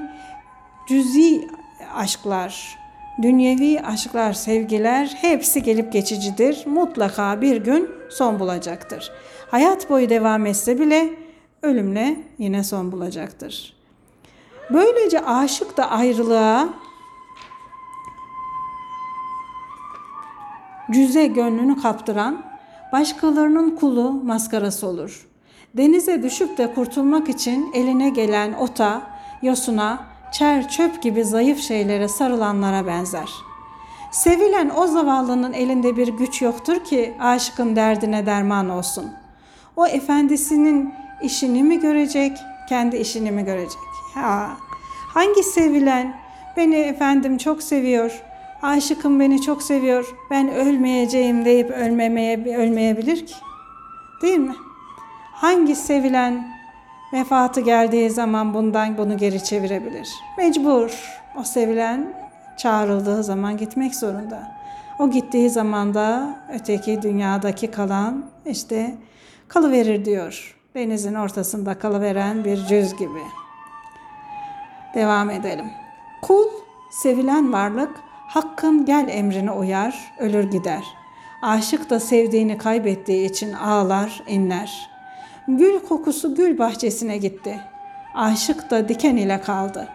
cüzi 0.88 1.48
aşklar, 1.94 2.78
dünyevi 3.22 3.80
aşklar, 3.80 4.32
sevgiler 4.32 5.16
hepsi 5.20 5.62
gelip 5.62 5.92
geçicidir. 5.92 6.66
Mutlaka 6.66 7.40
bir 7.40 7.56
gün 7.56 7.90
son 8.10 8.40
bulacaktır. 8.40 9.12
Hayat 9.50 9.90
boyu 9.90 10.08
devam 10.08 10.46
etse 10.46 10.78
bile 10.78 11.10
ölümle 11.62 12.16
yine 12.38 12.64
son 12.64 12.92
bulacaktır. 12.92 13.76
Böylece 14.70 15.20
aşık 15.24 15.76
da 15.76 15.90
ayrılığa 15.90 16.68
cüze 20.92 21.26
gönlünü 21.26 21.80
kaptıran, 21.82 22.42
başkalarının 22.92 23.76
kulu 23.76 24.12
maskarası 24.12 24.86
olur. 24.86 25.26
Denize 25.76 26.22
düşüp 26.22 26.58
de 26.58 26.74
kurtulmak 26.74 27.28
için 27.28 27.72
eline 27.74 28.10
gelen 28.10 28.52
ota, 28.52 29.02
yosuna, 29.42 29.98
çer 30.32 30.68
çöp 30.68 31.02
gibi 31.02 31.24
zayıf 31.24 31.60
şeylere 31.60 32.08
sarılanlara 32.08 32.86
benzer. 32.86 33.30
Sevilen 34.10 34.70
o 34.76 34.86
zavallının 34.86 35.52
elinde 35.52 35.96
bir 35.96 36.08
güç 36.08 36.42
yoktur 36.42 36.84
ki 36.84 37.14
aşıkın 37.20 37.76
derdine 37.76 38.26
derman 38.26 38.68
olsun. 38.68 39.12
O 39.76 39.86
efendisinin 39.86 40.94
işini 41.22 41.62
mi 41.62 41.80
görecek, 41.80 42.38
kendi 42.68 42.96
işini 42.96 43.30
mi 43.30 43.44
görecek? 43.44 43.78
Ha, 44.14 44.56
hangi 45.14 45.42
sevilen 45.42 46.16
beni 46.56 46.76
efendim 46.76 47.38
çok 47.38 47.62
seviyor, 47.62 48.22
aşıkım 48.62 49.20
beni 49.20 49.42
çok 49.42 49.62
seviyor, 49.62 50.14
ben 50.30 50.48
ölmeyeceğim 50.54 51.44
deyip 51.44 51.70
ölmemeye 51.70 52.56
ölmeyebilir 52.56 53.26
ki? 53.26 53.34
Değil 54.22 54.38
mi? 54.38 54.54
Hangi 55.32 55.76
sevilen 55.76 56.48
vefatı 57.12 57.60
geldiği 57.60 58.10
zaman 58.10 58.54
bundan 58.54 58.98
bunu 58.98 59.16
geri 59.16 59.44
çevirebilir? 59.44 60.08
Mecbur. 60.38 61.22
O 61.40 61.42
sevilen 61.44 62.14
çağrıldığı 62.56 63.24
zaman 63.24 63.56
gitmek 63.56 63.94
zorunda. 63.94 64.52
O 64.98 65.10
gittiği 65.10 65.50
zaman 65.50 65.94
da 65.94 66.36
öteki 66.54 67.02
dünyadaki 67.02 67.70
kalan 67.70 68.24
işte 68.46 68.94
kalıverir 69.48 70.04
diyor. 70.04 70.56
Denizin 70.74 71.14
ortasında 71.14 71.78
kalıveren 71.78 72.44
bir 72.44 72.56
cüz 72.56 72.96
gibi. 72.96 73.22
Devam 74.94 75.30
edelim. 75.30 75.66
Kul, 76.22 76.46
sevilen 76.90 77.52
varlık 77.52 77.90
Hakkın 78.32 78.84
gel 78.84 79.08
emrine 79.08 79.50
uyar, 79.50 80.12
ölür 80.18 80.50
gider. 80.50 80.84
Aşık 81.42 81.90
da 81.90 82.00
sevdiğini 82.00 82.58
kaybettiği 82.58 83.30
için 83.30 83.52
ağlar, 83.52 84.22
inler. 84.28 84.90
Gül 85.48 85.78
kokusu 85.78 86.34
gül 86.34 86.58
bahçesine 86.58 87.18
gitti. 87.18 87.60
Aşık 88.14 88.70
da 88.70 88.88
diken 88.88 89.16
ile 89.16 89.40
kaldı. 89.40 89.88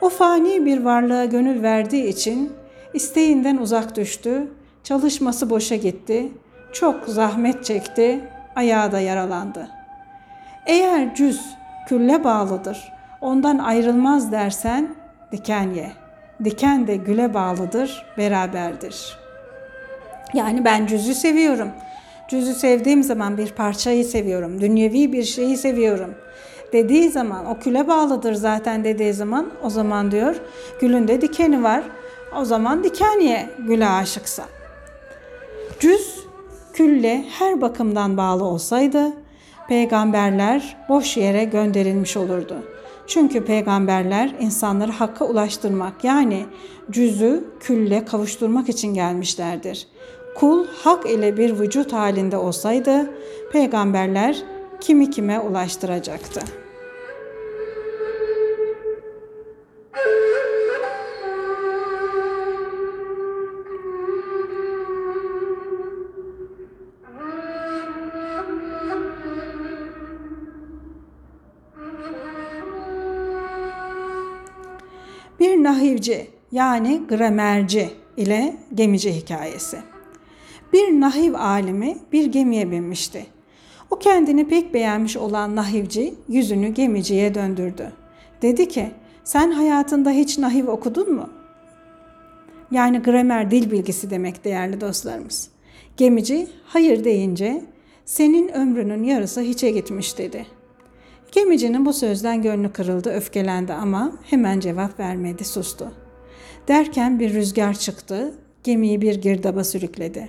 O 0.00 0.08
fani 0.08 0.64
bir 0.64 0.84
varlığa 0.84 1.24
gönül 1.24 1.62
verdiği 1.62 2.06
için 2.06 2.52
isteğinden 2.94 3.56
uzak 3.56 3.96
düştü, 3.96 4.50
çalışması 4.84 5.50
boşa 5.50 5.76
gitti, 5.76 6.32
çok 6.72 7.04
zahmet 7.06 7.64
çekti, 7.64 8.24
ayağı 8.56 8.92
da 8.92 9.00
yaralandı. 9.00 9.68
Eğer 10.66 11.14
cüz 11.14 11.40
külle 11.88 12.24
bağlıdır, 12.24 12.92
ondan 13.20 13.58
ayrılmaz 13.58 14.32
dersen 14.32 14.88
diken 15.32 15.70
ye.'' 15.70 16.05
Diken 16.44 16.86
de 16.86 16.96
güle 16.96 17.34
bağlıdır, 17.34 18.06
beraberdir. 18.18 19.18
Yani 20.34 20.64
ben 20.64 20.86
cüzü 20.86 21.14
seviyorum. 21.14 21.68
Cüzü 22.28 22.54
sevdiğim 22.54 23.02
zaman 23.02 23.38
bir 23.38 23.50
parçayı 23.50 24.04
seviyorum. 24.04 24.60
Dünyevi 24.60 25.12
bir 25.12 25.24
şeyi 25.24 25.56
seviyorum. 25.56 26.14
Dediği 26.72 27.10
zaman 27.10 27.46
o 27.46 27.58
küle 27.58 27.88
bağlıdır 27.88 28.34
zaten 28.34 28.84
dediği 28.84 29.12
zaman 29.12 29.50
o 29.62 29.70
zaman 29.70 30.10
diyor 30.10 30.36
gülünde 30.80 31.20
dikeni 31.20 31.62
var. 31.62 31.82
O 32.40 32.44
zaman 32.44 32.84
diken 32.84 33.20
ye 33.20 33.50
güle 33.58 33.88
aşıksa. 33.88 34.44
Cüz 35.80 36.26
külle 36.72 37.24
her 37.38 37.60
bakımdan 37.60 38.16
bağlı 38.16 38.44
olsaydı 38.44 39.12
peygamberler 39.68 40.76
boş 40.88 41.16
yere 41.16 41.44
gönderilmiş 41.44 42.16
olurdu.'' 42.16 42.75
Çünkü 43.06 43.44
peygamberler 43.44 44.34
insanları 44.40 44.92
hakka 44.92 45.24
ulaştırmak 45.24 46.04
yani 46.04 46.46
cüzü 46.90 47.44
külle 47.60 48.04
kavuşturmak 48.04 48.68
için 48.68 48.94
gelmişlerdir. 48.94 49.86
Kul 50.34 50.66
hak 50.84 51.10
ile 51.10 51.36
bir 51.36 51.58
vücut 51.58 51.92
halinde 51.92 52.36
olsaydı 52.36 53.10
peygamberler 53.52 54.42
kimi 54.80 55.10
kime 55.10 55.40
ulaştıracaktı. 55.40 56.40
Nahivci 75.66 76.26
yani 76.52 77.02
gramerci 77.08 77.90
ile 78.16 78.56
gemici 78.74 79.12
hikayesi. 79.12 79.78
Bir 80.72 81.00
nahiv 81.00 81.34
alimi 81.34 81.98
bir 82.12 82.26
gemiye 82.26 82.70
binmişti. 82.70 83.26
O 83.90 83.98
kendini 83.98 84.48
pek 84.48 84.74
beğenmiş 84.74 85.16
olan 85.16 85.56
nahivci 85.56 86.14
yüzünü 86.28 86.68
gemiciye 86.68 87.34
döndürdü. 87.34 87.92
Dedi 88.42 88.68
ki, 88.68 88.90
sen 89.24 89.50
hayatında 89.50 90.10
hiç 90.10 90.38
nahiv 90.38 90.66
okudun 90.66 91.14
mu? 91.14 91.30
Yani 92.70 92.98
gramer 92.98 93.50
dil 93.50 93.70
bilgisi 93.70 94.10
demek 94.10 94.44
değerli 94.44 94.80
dostlarımız. 94.80 95.50
Gemici 95.96 96.46
hayır 96.64 97.04
deyince 97.04 97.64
senin 98.04 98.48
ömrünün 98.48 99.04
yarısı 99.04 99.40
hiçe 99.40 99.70
gitmiş 99.70 100.18
dedi. 100.18 100.46
Gemicinin 101.32 101.86
bu 101.86 101.92
sözden 101.92 102.42
gönlü 102.42 102.72
kırıldı, 102.72 103.10
öfkelendi 103.10 103.72
ama 103.72 104.12
hemen 104.22 104.60
cevap 104.60 105.00
vermedi, 105.00 105.44
sustu. 105.44 105.92
Derken 106.68 107.20
bir 107.20 107.34
rüzgar 107.34 107.74
çıktı, 107.74 108.34
gemiyi 108.64 109.00
bir 109.00 109.14
girdaba 109.14 109.64
sürükledi. 109.64 110.28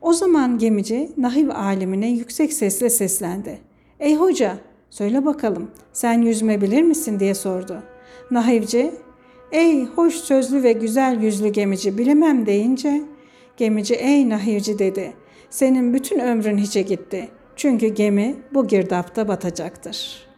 O 0.00 0.12
zaman 0.12 0.58
gemici 0.58 1.12
nahiv 1.16 1.48
alimine 1.48 2.10
yüksek 2.10 2.52
sesle 2.52 2.90
seslendi. 2.90 3.58
Ey 4.00 4.16
hoca, 4.16 4.58
söyle 4.90 5.24
bakalım, 5.24 5.70
sen 5.92 6.22
yüzme 6.22 6.60
bilir 6.60 6.82
misin 6.82 7.20
diye 7.20 7.34
sordu. 7.34 7.82
Nahivci, 8.30 8.90
ey 9.52 9.84
hoş 9.84 10.14
sözlü 10.14 10.62
ve 10.62 10.72
güzel 10.72 11.22
yüzlü 11.22 11.48
gemici 11.48 11.98
bilemem 11.98 12.46
deyince, 12.46 13.02
gemici 13.56 13.94
ey 13.94 14.28
nahivci 14.28 14.78
dedi, 14.78 15.12
senin 15.50 15.94
bütün 15.94 16.18
ömrün 16.20 16.58
hiçe 16.58 16.82
gitti. 16.82 17.28
Çünkü 17.56 17.88
gemi 17.88 18.36
bu 18.54 18.68
girdapta 18.68 19.28
batacaktır. 19.28 20.29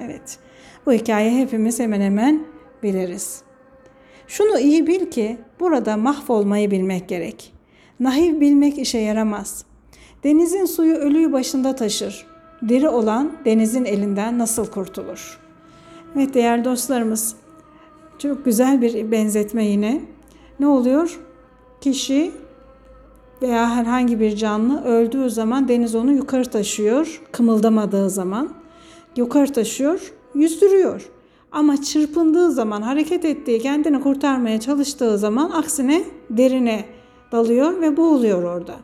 Evet, 0.00 0.38
bu 0.86 0.92
hikaye 0.92 1.30
hepimiz 1.30 1.80
hemen 1.80 2.00
hemen 2.00 2.44
biliriz. 2.82 3.42
Şunu 4.26 4.58
iyi 4.58 4.86
bil 4.86 5.10
ki 5.10 5.38
burada 5.60 5.96
mahvolmayı 5.96 6.70
bilmek 6.70 7.08
gerek. 7.08 7.52
Nahiv 8.00 8.40
bilmek 8.40 8.78
işe 8.78 8.98
yaramaz. 8.98 9.64
Denizin 10.24 10.64
suyu 10.64 10.94
ölüyü 10.94 11.32
başında 11.32 11.74
taşır. 11.74 12.26
Diri 12.68 12.88
olan 12.88 13.32
denizin 13.44 13.84
elinden 13.84 14.38
nasıl 14.38 14.66
kurtulur? 14.66 15.40
Evet 16.16 16.34
değerli 16.34 16.64
dostlarımız, 16.64 17.36
çok 18.18 18.44
güzel 18.44 18.82
bir 18.82 19.10
benzetme 19.10 19.64
yine. 19.64 20.00
Ne 20.60 20.66
oluyor? 20.66 21.20
Kişi 21.80 22.30
veya 23.42 23.76
herhangi 23.76 24.20
bir 24.20 24.36
canlı 24.36 24.84
öldüğü 24.84 25.30
zaman 25.30 25.68
deniz 25.68 25.94
onu 25.94 26.12
yukarı 26.12 26.50
taşıyor, 26.50 27.22
kımıldamadığı 27.32 28.10
zaman 28.10 28.57
yukarı 29.18 29.52
taşıyor, 29.52 30.12
yüzdürüyor. 30.34 31.10
Ama 31.52 31.82
çırpındığı 31.82 32.50
zaman, 32.50 32.82
hareket 32.82 33.24
ettiği, 33.24 33.58
kendini 33.58 34.00
kurtarmaya 34.00 34.60
çalıştığı 34.60 35.18
zaman 35.18 35.50
aksine 35.50 36.04
derine 36.30 36.84
dalıyor 37.32 37.80
ve 37.80 37.96
boğuluyor 37.96 38.42
orada. 38.42 38.76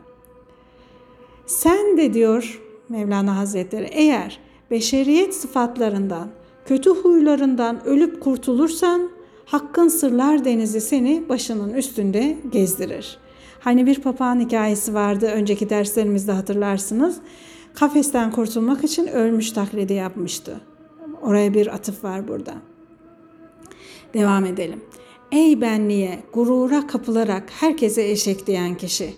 Sen 1.45 1.97
de 1.97 2.13
diyor 2.13 2.61
Mevlana 2.89 3.37
Hazretleri 3.37 3.89
eğer 3.91 4.39
beşeriyet 4.71 5.35
sıfatlarından, 5.35 6.27
kötü 6.65 6.89
huylarından 6.89 7.85
ölüp 7.85 8.21
kurtulursan 8.21 9.09
Hakkın 9.45 9.87
sırlar 9.87 10.45
denizi 10.45 10.81
seni 10.81 11.29
başının 11.29 11.73
üstünde 11.73 12.37
gezdirir. 12.51 13.17
Hani 13.59 13.85
bir 13.85 14.01
papağan 14.01 14.39
hikayesi 14.39 14.93
vardı 14.93 15.25
önceki 15.25 15.69
derslerimizde 15.69 16.31
hatırlarsınız. 16.31 17.17
Kafesten 17.75 18.31
kurtulmak 18.31 18.83
için 18.83 19.07
ölmüş 19.07 19.51
taklidi 19.51 19.93
yapmıştı. 19.93 20.61
Oraya 21.21 21.53
bir 21.53 21.67
atıf 21.67 22.03
var 22.03 22.27
burada. 22.27 22.53
Devam 24.13 24.45
edelim. 24.45 24.81
Ey 25.31 25.61
benliğe, 25.61 26.19
gurura 26.33 26.87
kapılarak 26.87 27.43
herkese 27.59 28.09
eşek 28.09 28.47
diyen 28.47 28.75
kişi. 28.75 29.13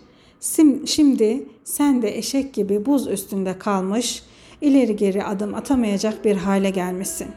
Şimdi 0.86 1.50
sen 1.64 2.02
de 2.02 2.18
eşek 2.18 2.54
gibi 2.54 2.86
buz 2.86 3.08
üstünde 3.08 3.60
kalmış, 3.60 4.24
ileri 4.62 4.96
geri 4.96 5.24
adım 5.24 5.56
atamayacak 5.56 6.26
bir 6.26 6.36
hale 6.36 6.70
gelmişsin. 6.70 7.28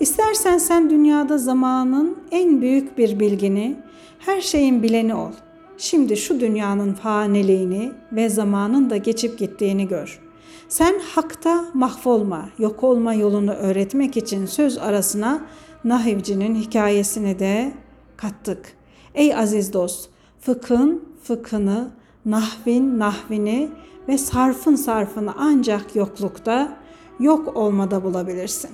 İstersen 0.00 0.58
sen 0.58 0.90
dünyada 0.90 1.38
zamanın 1.38 2.18
en 2.30 2.60
büyük 2.60 2.98
bir 2.98 3.20
bilgini, 3.20 3.76
her 4.18 4.40
şeyin 4.40 4.82
bileni 4.82 5.14
ol. 5.14 5.32
Şimdi 5.78 6.16
şu 6.16 6.40
dünyanın 6.40 6.94
faniliğini 6.94 7.92
ve 8.12 8.28
zamanın 8.28 8.90
da 8.90 8.96
geçip 8.96 9.38
gittiğini 9.38 9.88
gör. 9.88 10.27
Sen 10.68 11.00
hakta 11.14 11.64
mahvolma, 11.74 12.48
yok 12.58 12.84
olma 12.84 13.14
yolunu 13.14 13.52
öğretmek 13.52 14.16
için 14.16 14.46
söz 14.46 14.78
arasına 14.78 15.40
Nahivci'nin 15.84 16.54
hikayesini 16.54 17.38
de 17.38 17.72
kattık. 18.16 18.72
Ey 19.14 19.34
aziz 19.34 19.72
dost, 19.72 20.10
fıkhın 20.40 21.04
fıkhını, 21.22 21.90
nahvin 22.26 22.98
nahvini 22.98 23.70
ve 24.08 24.18
sarfın 24.18 24.74
sarfını 24.74 25.32
ancak 25.38 25.96
yoklukta, 25.96 26.76
yok 27.20 27.56
olmada 27.56 28.04
bulabilirsin. 28.04 28.70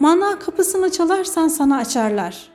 Mana 0.00 0.38
kapısını 0.38 0.90
çalarsan 0.90 1.48
sana 1.48 1.76
açarlar. 1.76 2.48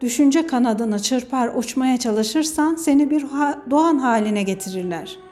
Düşünce 0.00 0.46
kanadını 0.46 1.02
çırpar 1.02 1.50
uçmaya 1.54 1.98
çalışırsan 1.98 2.74
seni 2.74 3.10
bir 3.10 3.26
doğan 3.70 3.98
haline 3.98 4.42
getirirler. 4.42 5.23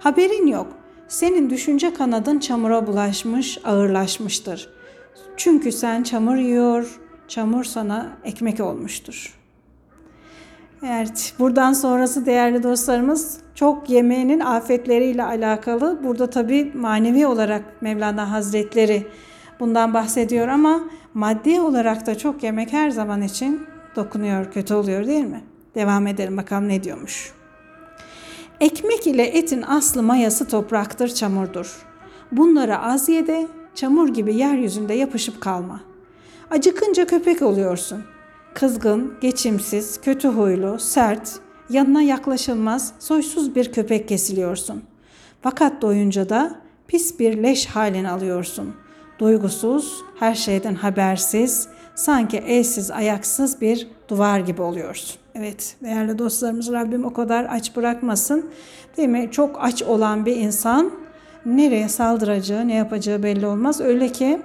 Haberin 0.00 0.46
yok. 0.46 0.66
Senin 1.08 1.50
düşünce 1.50 1.94
kanadın 1.94 2.38
çamura 2.38 2.86
bulaşmış, 2.86 3.58
ağırlaşmıştır. 3.64 4.70
Çünkü 5.36 5.72
sen 5.72 6.02
çamur 6.02 6.36
yiyor, 6.36 7.00
çamur 7.28 7.64
sana 7.64 8.08
ekmek 8.24 8.60
olmuştur. 8.60 9.34
Evet, 10.82 11.34
buradan 11.38 11.72
sonrası 11.72 12.26
değerli 12.26 12.62
dostlarımız 12.62 13.38
çok 13.54 13.90
yemeğinin 13.90 14.40
afetleriyle 14.40 15.24
alakalı. 15.24 16.04
Burada 16.04 16.30
tabi 16.30 16.72
manevi 16.74 17.26
olarak 17.26 17.82
Mevlana 17.82 18.30
Hazretleri 18.32 19.06
bundan 19.60 19.94
bahsediyor 19.94 20.48
ama 20.48 20.80
maddi 21.14 21.60
olarak 21.60 22.06
da 22.06 22.18
çok 22.18 22.42
yemek 22.42 22.72
her 22.72 22.90
zaman 22.90 23.22
için 23.22 23.66
dokunuyor, 23.96 24.52
kötü 24.52 24.74
oluyor 24.74 25.06
değil 25.06 25.24
mi? 25.24 25.44
Devam 25.74 26.06
edelim 26.06 26.36
bakalım 26.36 26.68
ne 26.68 26.84
diyormuş. 26.84 27.37
Ekmek 28.60 29.06
ile 29.06 29.22
etin 29.22 29.62
aslı 29.62 30.02
mayası 30.02 30.48
topraktır, 30.48 31.08
çamurdur. 31.08 31.86
Bunları 32.32 32.78
az 32.78 33.08
ye 33.08 33.26
de 33.26 33.46
çamur 33.74 34.08
gibi 34.08 34.34
yeryüzünde 34.34 34.94
yapışıp 34.94 35.40
kalma. 35.40 35.80
Acıkınca 36.50 37.06
köpek 37.06 37.42
oluyorsun. 37.42 38.04
Kızgın, 38.54 39.14
geçimsiz, 39.20 40.00
kötü 40.00 40.28
huylu, 40.28 40.78
sert, 40.78 41.40
yanına 41.70 42.02
yaklaşılmaz, 42.02 42.92
soysuz 42.98 43.54
bir 43.54 43.72
köpek 43.72 44.08
kesiliyorsun. 44.08 44.82
Fakat 45.42 45.82
doyunca 45.82 46.28
da 46.28 46.60
pis 46.86 47.18
bir 47.18 47.42
leş 47.42 47.66
halini 47.66 48.10
alıyorsun. 48.10 48.74
Duygusuz, 49.18 50.04
her 50.18 50.34
şeyden 50.34 50.74
habersiz, 50.74 51.68
sanki 51.94 52.36
elsiz 52.36 52.90
ayaksız 52.90 53.60
bir 53.60 53.88
duvar 54.08 54.38
gibi 54.38 54.62
oluyorsun. 54.62 55.20
Evet 55.34 55.76
değerli 55.82 56.18
dostlarımız 56.18 56.72
Rabbim 56.72 57.04
o 57.04 57.12
kadar 57.12 57.46
aç 57.50 57.76
bırakmasın. 57.76 58.50
Değil 58.96 59.08
mi? 59.08 59.28
Çok 59.32 59.58
aç 59.60 59.82
olan 59.82 60.26
bir 60.26 60.36
insan 60.36 60.90
nereye 61.46 61.88
saldıracağı, 61.88 62.68
ne 62.68 62.74
yapacağı 62.74 63.22
belli 63.22 63.46
olmaz. 63.46 63.80
Öyle 63.80 64.08
ki 64.08 64.40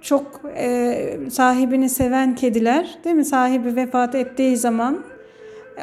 çok 0.00 0.40
e, 0.56 1.20
sahibini 1.30 1.88
seven 1.88 2.34
kediler 2.34 2.98
değil 3.04 3.16
mi? 3.16 3.24
Sahibi 3.24 3.76
vefat 3.76 4.14
ettiği 4.14 4.56
zaman 4.56 4.98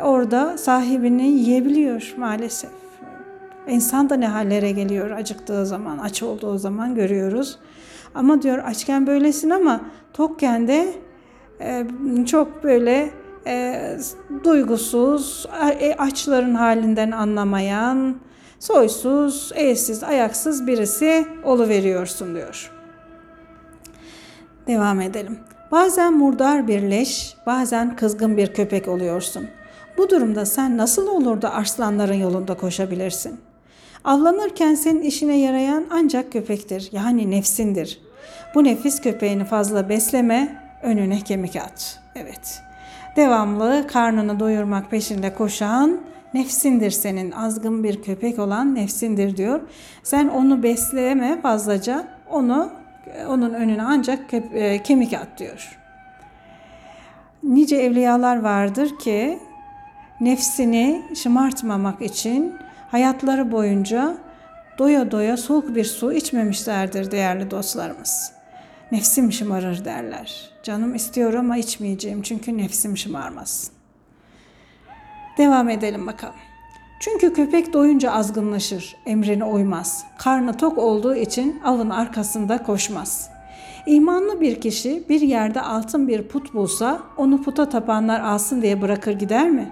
orada 0.04 0.58
sahibini 0.58 1.28
yiyebiliyor 1.28 2.14
maalesef. 2.18 2.70
İnsan 3.68 4.10
da 4.10 4.16
ne 4.16 4.28
hallere 4.28 4.72
geliyor 4.72 5.12
acıktığı 5.12 5.66
zaman, 5.66 5.98
aç 5.98 6.24
olduğu 6.24 6.58
zaman 6.58 6.96
görüyoruz. 6.96 7.60
Ama 8.16 8.42
diyor 8.42 8.58
açken 8.58 9.08
böylesin 9.08 9.50
ama 9.50 9.82
tokken 10.14 10.68
de 10.68 10.80
e, 10.84 11.07
çok 12.26 12.63
böyle 12.63 13.10
e, 13.48 13.98
duygusuz, 14.43 15.46
e, 15.80 15.93
açların 15.93 16.56
halinden 16.56 17.12
anlamayan, 17.12 18.15
soysuz, 18.60 19.52
elsiz, 19.56 20.04
ayaksız 20.04 20.67
birisi 20.67 21.28
oluveriyorsun 21.43 22.36
diyor. 22.36 22.72
Devam 24.67 25.02
edelim. 25.02 25.39
Bazen 25.72 26.13
murdar 26.13 26.67
bir 26.67 26.82
leş, 26.82 27.36
bazen 27.46 27.96
kızgın 27.96 28.38
bir 28.38 28.54
köpek 28.54 28.88
oluyorsun. 28.88 29.48
Bu 29.98 30.10
durumda 30.10 30.46
sen 30.46 30.78
nasıl 30.78 31.08
olur 31.08 31.41
da 31.41 31.54
arslanların 31.54 32.13
yolunda 32.13 32.54
koşabilirsin? 32.54 33.39
Avlanırken 34.04 34.76
senin 34.76 35.02
işine 35.02 35.39
yarayan 35.39 35.86
ancak 35.91 36.32
köpektir, 36.32 36.89
yani 36.91 37.32
nefsindir. 37.32 38.00
Bu 38.56 38.63
nefis 38.63 39.02
köpeğini 39.02 39.46
fazla 39.46 39.89
besleme, 39.89 40.67
önüne 40.82 41.22
kemik 41.22 41.56
at. 41.56 42.00
Evet. 42.16 42.62
Devamlı 43.16 43.88
karnını 43.88 44.40
doyurmak 44.40 44.92
peşinde 44.92 45.34
koşan 45.34 46.02
nefsindir 46.34 46.92
senin. 46.92 47.32
Azgın 47.32 47.84
bir 47.84 48.02
köpek 48.02 48.40
olan 48.40 48.76
nefsindir 48.76 49.38
diyor. 49.38 49.62
Sen 50.04 50.28
onu 50.28 50.63
besleme 50.63 51.42
fazlaca. 51.42 52.08
Onu 52.30 52.72
onun 53.28 53.54
önüne 53.54 53.84
ancak 53.84 54.34
e, 54.34 54.84
kemik 54.84 55.13
at 55.13 55.28
diyor. 55.38 55.78
nice 57.44 57.76
evliyalar 57.76 58.42
vardır 58.42 59.00
ki 59.00 59.40
nefsini 60.22 61.02
şımartmamak 61.16 62.02
için 62.02 62.56
hayatları 62.92 63.52
boyunca 63.52 64.18
doya 64.78 65.12
doya 65.12 65.38
soğuk 65.38 65.76
bir 65.76 65.86
su 65.86 66.13
içmemişlerdir 66.13 67.12
değerli 67.12 67.52
dostlarımız. 67.52 68.37
Nefsim 68.91 69.32
şımarır 69.32 69.86
derler. 69.86 70.52
Canım 70.63 70.95
istiyor 70.95 71.34
ama 71.34 71.58
içmeyeceğim 71.58 72.21
çünkü 72.21 72.58
nefsim 72.58 72.97
şımarmasın. 72.97 73.73
Devam 75.38 75.69
edelim 75.69 76.08
bakalım. 76.08 76.36
Çünkü 77.00 77.34
köpek 77.34 77.73
doyunca 77.73 78.12
azgınlaşır, 78.12 78.95
emrine 79.06 79.43
uymaz. 79.43 80.04
Karnı 80.17 80.58
tok 80.58 80.78
olduğu 80.78 81.15
için 81.15 81.62
avın 81.65 81.89
arkasında 81.89 82.63
koşmaz. 82.63 83.30
İmanlı 83.86 84.41
bir 84.41 84.62
kişi 84.62 85.04
bir 85.10 85.21
yerde 85.21 85.62
altın 85.62 86.08
bir 86.08 86.28
put 86.28 86.54
bulsa 86.54 87.00
onu 87.17 87.43
puta 87.43 87.69
tapanlar 87.69 88.19
alsın 88.19 88.62
diye 88.62 88.82
bırakır 88.82 89.12
gider 89.12 89.50
mi? 89.50 89.71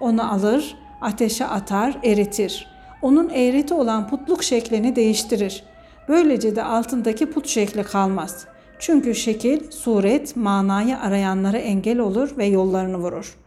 Onu 0.00 0.32
alır, 0.32 0.76
ateşe 1.00 1.46
atar, 1.46 1.98
eritir. 2.04 2.68
Onun 3.02 3.30
eğreti 3.30 3.74
olan 3.74 4.08
putluk 4.08 4.44
şeklini 4.44 4.96
değiştirir. 4.96 5.64
Böylece 6.08 6.56
de 6.56 6.62
altındaki 6.62 7.30
put 7.30 7.46
şekli 7.46 7.84
kalmaz. 7.84 8.46
Çünkü 8.78 9.14
şekil, 9.14 9.70
suret, 9.70 10.36
manayı 10.36 10.98
arayanlara 10.98 11.58
engel 11.58 11.98
olur 11.98 12.36
ve 12.38 12.46
yollarını 12.46 12.96
vurur.'' 12.96 13.46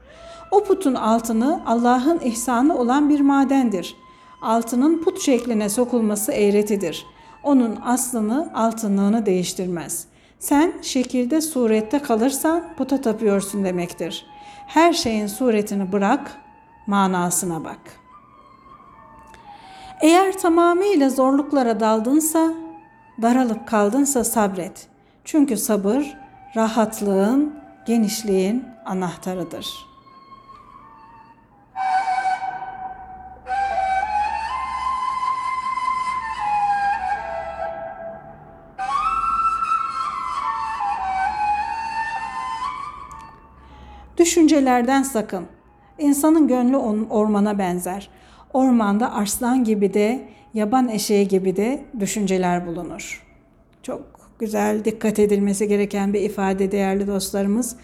O 0.52 0.64
putun 0.64 0.96
altını 0.96 1.62
Allah'ın 1.66 2.20
ihsanı 2.20 2.78
olan 2.78 3.10
bir 3.10 3.20
madendir. 3.20 3.96
Altının 4.42 5.04
put 5.04 5.22
şekline 5.22 5.70
sokulması 5.70 6.32
eğretidir. 6.32 7.06
Onun 7.44 7.80
aslını 7.86 8.52
altınlığını 8.56 9.26
değiştirmez. 9.26 10.06
Sen 10.40 10.74
şekilde 10.82 11.42
surette 11.42 12.00
kalırsan 12.00 12.64
puta 12.78 13.02
tapıyorsun 13.02 13.64
demektir. 13.64 14.26
Her 14.68 14.94
şeyin 14.94 15.28
suretini 15.28 15.92
bırak, 15.92 16.32
manasına 16.88 17.64
bak. 17.64 17.80
Eğer 20.02 20.38
tamamıyla 20.38 21.10
zorluklara 21.10 21.80
daldınsa, 21.80 22.54
daralıp 23.22 23.68
kaldınsa 23.68 24.24
sabret. 24.24 24.88
Çünkü 25.24 25.58
sabır 25.58 26.18
rahatlığın, 26.56 27.54
genişliğin 27.86 28.64
anahtarıdır.'' 28.86 29.90
Düşüncelerden 44.20 45.04
sakın. 45.04 45.46
İnsanın 45.98 46.48
gönlü 46.48 46.78
ormana 47.10 47.60
benzer. 47.60 48.10
Ormanda 48.54 49.14
arslan 49.14 49.64
gibi 49.64 49.94
de, 49.94 50.28
yaban 50.54 50.90
eşeği 50.90 51.28
gibi 51.28 51.56
de 51.56 51.84
düşünceler 52.00 52.68
bulunur. 52.68 53.24
Çok 53.84 54.02
güzel, 54.40 54.86
dikkat 54.86 55.20
edilmesi 55.20 55.68
gereken 55.68 56.14
bir 56.14 56.22
ifade 56.22 56.72
değerli 56.72 57.08
dostlarımız. 57.08 57.76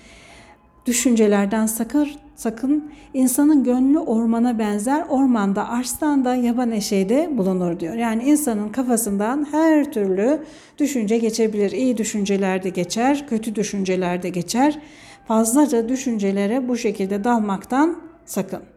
Düşüncelerden 0.85 1.65
sakın, 1.65 2.07
sakın 2.35 2.91
insanın 3.13 3.63
gönlü 3.63 3.99
ormana 3.99 4.59
benzer. 4.59 5.05
Ormanda 5.09 5.69
arslan 5.69 6.25
da 6.25 6.35
yaban 6.35 6.71
eşeği 6.71 7.09
de 7.09 7.29
bulunur 7.37 7.79
diyor. 7.79 7.95
Yani 7.95 8.23
insanın 8.23 8.69
kafasından 8.69 9.47
her 9.51 9.91
türlü 9.91 10.43
düşünce 10.77 11.17
geçebilir. 11.17 11.71
İyi 11.71 11.97
düşünceler 11.97 12.63
de 12.63 12.69
geçer, 12.69 13.27
kötü 13.27 13.55
düşünceler 13.55 14.23
de 14.23 14.29
geçer 14.29 14.79
fazlaca 15.27 15.89
düşüncelere 15.89 16.67
bu 16.67 16.77
şekilde 16.77 17.23
dalmaktan 17.23 18.01
sakın. 18.25 18.74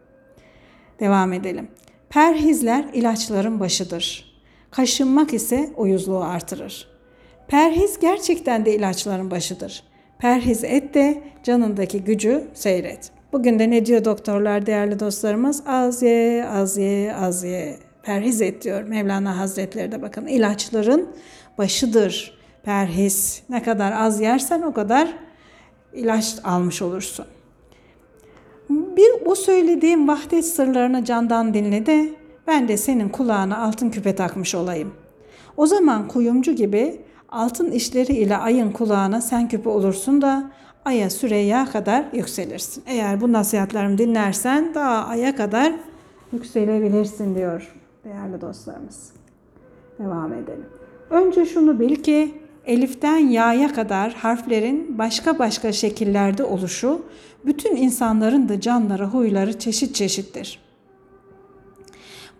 Devam 0.99 1.33
edelim. 1.33 1.67
Perhizler 2.09 2.85
ilaçların 2.93 3.59
başıdır. 3.59 4.35
Kaşınmak 4.71 5.33
ise 5.33 5.69
uyuzluğu 5.77 6.23
artırır. 6.23 6.87
Perhiz 7.47 7.99
gerçekten 7.99 8.65
de 8.65 8.75
ilaçların 8.75 9.31
başıdır. 9.31 9.83
Perhiz 10.19 10.63
et 10.63 10.93
de 10.93 11.23
canındaki 11.43 12.03
gücü 12.03 12.47
seyret. 12.53 13.11
Bugün 13.33 13.59
de 13.59 13.69
ne 13.69 13.85
diyor 13.85 14.05
doktorlar 14.05 14.65
değerli 14.65 14.99
dostlarımız? 14.99 15.63
Az 15.67 16.01
ye, 16.01 16.45
az 16.45 16.77
ye, 16.77 17.15
az 17.15 17.43
ye. 17.43 17.77
Perhiz 18.03 18.41
et 18.41 18.63
diyor 18.63 18.83
Mevlana 18.83 19.37
Hazretleri 19.37 19.91
de 19.91 20.01
bakın 20.01 20.27
ilaçların 20.27 21.09
başıdır 21.57 22.39
perhiz. 22.63 23.43
Ne 23.49 23.63
kadar 23.63 23.91
az 23.91 24.21
yersen 24.21 24.61
o 24.61 24.73
kadar 24.73 25.09
ilaç 25.93 26.35
almış 26.43 26.81
olursun. 26.81 27.25
Bir 28.95 29.25
o 29.25 29.35
söylediğim 29.35 30.07
vahdet 30.07 30.45
sırlarını 30.45 31.05
candan 31.05 31.53
dinle 31.53 31.85
de 31.85 32.09
ben 32.47 32.67
de 32.67 32.77
senin 32.77 33.09
kulağına 33.09 33.57
altın 33.57 33.89
küpe 33.89 34.15
takmış 34.15 34.55
olayım. 34.55 34.91
O 35.57 35.67
zaman 35.67 36.07
kuyumcu 36.07 36.51
gibi 36.51 37.01
altın 37.29 37.71
işleri 37.71 38.13
ile 38.13 38.37
ayın 38.37 38.71
kulağına 38.71 39.21
sen 39.21 39.47
küpe 39.47 39.69
olursun 39.69 40.21
da 40.21 40.51
aya 40.85 41.09
Süreyya 41.09 41.65
kadar 41.65 42.05
yükselirsin. 42.13 42.83
Eğer 42.87 43.21
bu 43.21 43.33
nasihatlerimi 43.33 43.97
dinlersen 43.97 44.75
daha 44.75 45.07
aya 45.07 45.35
kadar 45.35 45.73
yükselebilirsin 46.31 47.35
diyor 47.35 47.75
değerli 48.03 48.41
dostlarımız. 48.41 49.11
Devam 49.99 50.33
edelim. 50.33 50.65
Önce 51.09 51.45
şunu 51.45 51.79
bil 51.79 51.95
ki 51.95 52.33
eliften 52.65 53.17
ya'ya 53.17 53.73
kadar 53.73 54.13
harflerin 54.13 54.97
başka 54.97 55.39
başka 55.39 55.71
şekillerde 55.71 56.43
oluşu, 56.43 57.01
bütün 57.45 57.75
insanların 57.75 58.49
da 58.49 58.61
canları, 58.61 59.05
huyları 59.05 59.59
çeşit 59.59 59.95
çeşittir. 59.95 60.59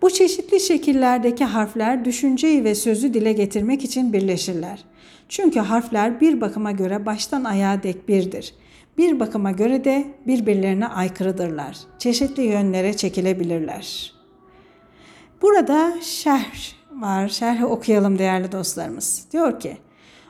Bu 0.02 0.10
çeşitli 0.10 0.60
şekillerdeki 0.60 1.44
harfler 1.44 2.04
düşünceyi 2.04 2.64
ve 2.64 2.74
sözü 2.74 3.14
dile 3.14 3.32
getirmek 3.32 3.84
için 3.84 4.12
birleşirler. 4.12 4.84
Çünkü 5.28 5.60
harfler 5.60 6.20
bir 6.20 6.40
bakıma 6.40 6.72
göre 6.72 7.06
baştan 7.06 7.44
ayağa 7.44 7.82
dek 7.82 8.08
birdir. 8.08 8.54
Bir 8.98 9.20
bakıma 9.20 9.50
göre 9.50 9.84
de 9.84 10.04
birbirlerine 10.26 10.86
aykırıdırlar. 10.86 11.76
Çeşitli 11.98 12.42
yönlere 12.42 12.96
çekilebilirler. 12.96 14.12
Burada 15.42 15.94
şerh 16.02 16.74
var. 16.90 17.28
Şerhi 17.28 17.64
okuyalım 17.64 18.18
değerli 18.18 18.52
dostlarımız. 18.52 19.26
Diyor 19.32 19.60
ki, 19.60 19.76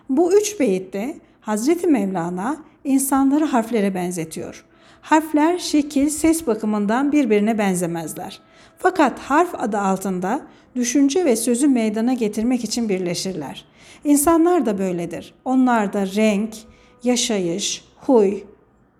bu 0.08 0.32
üç 0.34 0.60
beyitte 0.60 1.16
Hazreti 1.40 1.86
Mevlana 1.86 2.64
insanları 2.84 3.44
harflere 3.44 3.94
benzetiyor. 3.94 4.64
Harfler 5.00 5.58
şekil, 5.58 6.08
ses 6.08 6.46
bakımından 6.46 7.12
birbirine 7.12 7.58
benzemezler. 7.58 8.40
Fakat 8.78 9.18
harf 9.18 9.54
adı 9.58 9.78
altında 9.78 10.40
düşünce 10.76 11.24
ve 11.24 11.36
sözü 11.36 11.68
meydana 11.68 12.14
getirmek 12.14 12.64
için 12.64 12.88
birleşirler. 12.88 13.64
İnsanlar 14.04 14.66
da 14.66 14.78
böyledir. 14.78 15.34
Onlar 15.44 15.92
da 15.92 16.06
renk, 16.06 16.54
yaşayış, 17.04 17.84
huy, 17.96 18.40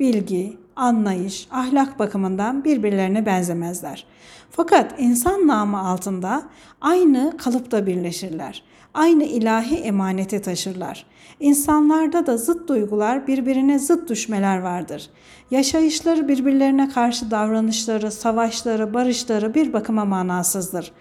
bilgi, 0.01 0.57
anlayış, 0.77 1.49
ahlak 1.51 1.99
bakımından 1.99 2.65
birbirlerine 2.65 3.27
benzemezler. 3.27 4.07
Fakat 4.51 4.95
insan 4.99 5.47
namı 5.47 5.89
altında 5.89 6.43
aynı 6.81 7.37
kalıpta 7.37 7.87
birleşirler 7.87 8.63
aynı 8.95 9.25
ilahi 9.25 9.77
emaneti 9.77 10.43
taşırlar. 10.43 11.07
İnsanlarda 11.41 12.27
da 12.27 12.37
zıt 12.37 12.69
duygular, 12.69 13.27
birbirine 13.27 13.79
zıt 13.79 14.09
düşmeler 14.09 14.59
vardır. 14.59 15.11
Yaşayışları 15.51 16.29
birbirlerine 16.29 16.89
karşı 16.89 17.31
davranışları, 17.31 18.11
savaşları, 18.11 18.95
barışları 18.95 19.55
bir 19.55 19.73
bakıma 19.73 20.05
manasızdır. 20.05 20.93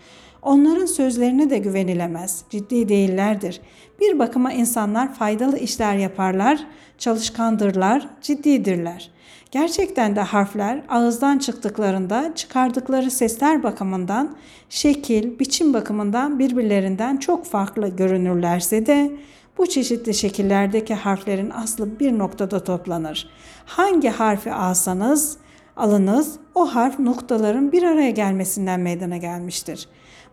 Onların 0.41 0.86
sözlerine 0.86 1.49
de 1.49 1.58
güvenilemez, 1.58 2.43
ciddi 2.49 2.89
değillerdir. 2.89 3.62
Bir 4.02 4.19
bakıma 4.19 4.54
insanlar 4.54 5.13
faydalı 5.13 5.58
işler 5.58 5.95
yaparlar, 5.95 6.67
çalışkandırlar, 6.97 8.08
ciddidirler.'' 8.21 9.18
Gerçekten 9.52 10.16
de 10.16 10.22
harfler 10.22 10.82
ağızdan 10.90 11.38
çıktıklarında 11.38 12.32
çıkardıkları 12.36 13.12
sesler 13.12 13.64
bakımından, 13.64 14.36
şekil, 14.70 15.40
biçim 15.40 15.74
bakımından 15.74 16.40
birbirlerinden 16.40 17.18
çok 17.18 17.46
farklı 17.46 17.88
görünürlerse 17.88 18.86
de 18.86 19.12
bu 19.58 19.66
çeşitli 19.70 20.14
şekillerdeki 20.14 20.96
harflerin 20.96 21.50
aslı 21.50 22.00
bir 22.00 22.18
noktada 22.18 22.64
toplanır. 22.64 23.30
Hangi 23.66 24.10
harfi 24.10 24.54
alsanız, 24.54 25.38
alınız 25.78 26.40
o 26.56 26.76
harf 26.76 27.00
noktaların 27.00 27.72
bir 27.72 27.84
araya 27.84 28.12
gelmesinden 28.12 28.80
meydana 28.80 29.18
gelmiştir. 29.18 29.88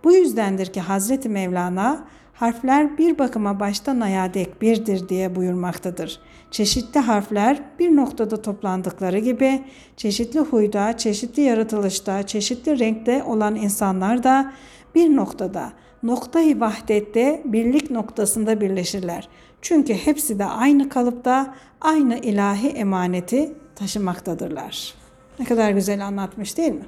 Bu 0.04 0.12
yüzdendir 0.12 0.66
ki 0.66 0.80
Hazreti 0.80 1.28
Mevlana 1.28 2.04
harfler 2.36 2.98
bir 2.98 3.18
bakıma 3.18 3.60
baştan 3.60 4.00
ayağa 4.00 4.34
dek 4.34 4.62
birdir 4.62 5.08
diye 5.08 5.36
buyurmaktadır. 5.36 6.20
Çeşitli 6.50 7.00
harfler 7.00 7.62
bir 7.78 7.96
noktada 7.96 8.42
toplandıkları 8.42 9.18
gibi 9.18 9.64
çeşitli 9.96 10.40
huyda, 10.40 10.96
çeşitli 10.96 11.42
yaratılışta, 11.42 12.22
çeşitli 12.22 12.78
renkte 12.78 13.22
olan 13.22 13.56
insanlar 13.56 14.22
da 14.22 14.52
bir 14.94 15.16
noktada 15.16 15.72
noktayı 16.02 16.60
vahdette 16.60 17.42
birlik 17.44 17.90
noktasında 17.90 18.60
birleşirler. 18.60 19.28
Çünkü 19.62 19.94
hepsi 19.94 20.38
de 20.38 20.44
aynı 20.44 20.88
kalıpta 20.88 21.54
aynı 21.80 22.18
ilahi 22.18 22.68
emaneti 22.68 23.52
taşımaktadırlar. 23.74 24.94
Ne 25.38 25.44
kadar 25.44 25.70
güzel 25.70 26.06
anlatmış 26.06 26.58
değil 26.58 26.72
mi? 26.72 26.86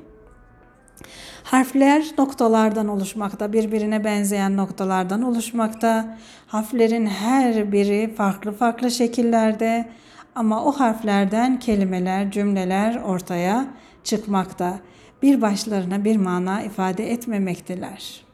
Harfler 1.44 2.04
noktalardan 2.18 2.88
oluşmakta, 2.88 3.52
birbirine 3.52 4.04
benzeyen 4.04 4.56
noktalardan 4.56 5.22
oluşmakta. 5.22 6.18
Harflerin 6.46 7.06
her 7.06 7.72
biri 7.72 8.14
farklı 8.14 8.52
farklı 8.52 8.90
şekillerde 8.90 9.88
ama 10.34 10.64
o 10.64 10.72
harflerden 10.72 11.58
kelimeler, 11.58 12.30
cümleler 12.30 12.96
ortaya 12.96 13.66
çıkmakta. 14.04 14.78
Bir 15.22 15.42
başlarına 15.42 16.04
bir 16.04 16.16
mana 16.16 16.62
ifade 16.62 17.10
etmemekteler. 17.12 18.24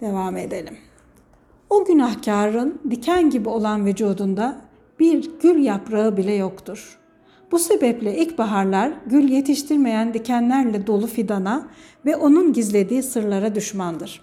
Devam 0.00 0.36
edelim. 0.36 0.78
O 1.70 1.84
günahkarın 1.84 2.80
diken 2.90 3.30
gibi 3.30 3.48
olan 3.48 3.86
vücudunda 3.86 4.60
bir 5.00 5.40
gül 5.42 5.64
yaprağı 5.64 6.16
bile 6.16 6.34
yoktur. 6.34 6.98
Bu 7.50 7.58
sebeple 7.58 8.16
ilkbaharlar 8.16 8.92
gül 9.06 9.28
yetiştirmeyen 9.28 10.14
dikenlerle 10.14 10.86
dolu 10.86 11.06
fidana 11.06 11.68
ve 12.06 12.16
onun 12.16 12.52
gizlediği 12.52 13.02
sırlara 13.02 13.54
düşmandır. 13.54 14.22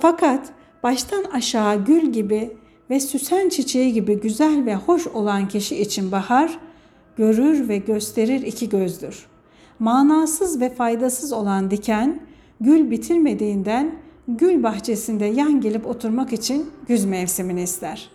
Fakat 0.00 0.52
baştan 0.82 1.24
aşağı 1.24 1.84
gül 1.84 2.12
gibi 2.12 2.56
ve 2.90 3.00
süsen 3.00 3.48
çiçeği 3.48 3.92
gibi 3.92 4.20
güzel 4.20 4.66
ve 4.66 4.74
hoş 4.74 5.06
olan 5.06 5.48
kişi 5.48 5.76
için 5.76 6.12
bahar 6.12 6.58
görür 7.16 7.68
ve 7.68 7.78
gösterir 7.78 8.42
iki 8.42 8.68
gözdür. 8.68 9.26
Manasız 9.78 10.60
ve 10.60 10.74
faydasız 10.74 11.32
olan 11.32 11.70
diken 11.70 12.20
gül 12.60 12.90
bitirmediğinden 12.90 13.94
gül 14.28 14.62
bahçesinde 14.62 15.24
yan 15.24 15.60
gelip 15.60 15.86
oturmak 15.86 16.32
için 16.32 16.70
güz 16.88 17.04
mevsimini 17.04 17.62
ister. 17.62 18.10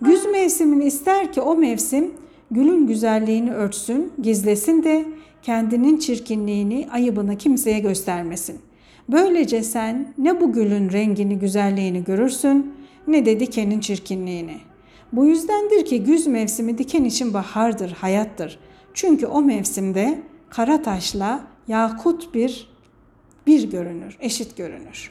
Güz 0.00 0.26
mevsimini 0.26 0.84
ister 0.84 1.32
ki 1.32 1.40
o 1.40 1.56
mevsim 1.56 2.14
gülün 2.50 2.86
güzelliğini 2.86 3.52
örtsün, 3.52 4.12
gizlesin 4.22 4.82
de 4.82 5.04
kendinin 5.42 5.98
çirkinliğini, 5.98 6.88
ayıbını 6.92 7.38
kimseye 7.38 7.78
göstermesin. 7.78 8.58
Böylece 9.08 9.62
sen 9.62 10.14
ne 10.18 10.40
bu 10.40 10.52
gülün 10.52 10.92
rengini, 10.92 11.38
güzelliğini 11.38 12.04
görürsün 12.04 12.74
ne 13.06 13.26
de 13.26 13.40
dikenin 13.40 13.80
çirkinliğini. 13.80 14.56
Bu 15.12 15.26
yüzdendir 15.26 15.84
ki 15.84 16.04
güz 16.04 16.26
mevsimi 16.26 16.78
diken 16.78 17.04
için 17.04 17.34
bahardır, 17.34 17.90
hayattır. 17.90 18.58
Çünkü 18.94 19.26
o 19.26 19.42
mevsimde 19.42 20.22
kara 20.50 20.82
taşla 20.82 21.46
yakut 21.68 22.34
bir 22.34 22.74
bir 23.46 23.70
görünür, 23.70 24.16
eşit 24.20 24.56
görünür. 24.56 25.10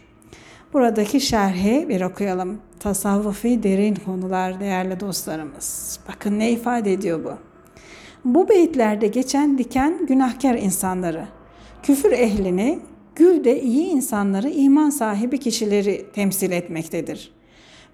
Buradaki 0.74 1.22
şerhi 1.22 1.86
bir 1.90 2.02
okuyalım. 2.02 2.58
Tasavvufi 2.80 3.64
derin 3.64 3.96
konular 3.96 4.60
değerli 4.60 5.00
dostlarımız. 5.00 6.00
Bakın 6.10 6.40
ne 6.40 6.52
ifade 6.52 6.94
ediyor 6.94 7.24
bu. 7.24 7.34
Bu 8.26 8.50
beyitlerde 8.50 9.08
geçen 9.08 9.58
diken 9.58 10.06
günahkar 10.06 10.56
insanları, 10.56 11.28
küfür 11.84 12.12
ehlini, 12.12 12.80
gül 13.16 13.44
de 13.44 13.62
iyi 13.62 13.86
insanları, 13.86 14.50
iman 14.50 14.90
sahibi 14.90 15.40
kişileri 15.40 16.06
temsil 16.14 16.52
etmektedir. 16.52 17.32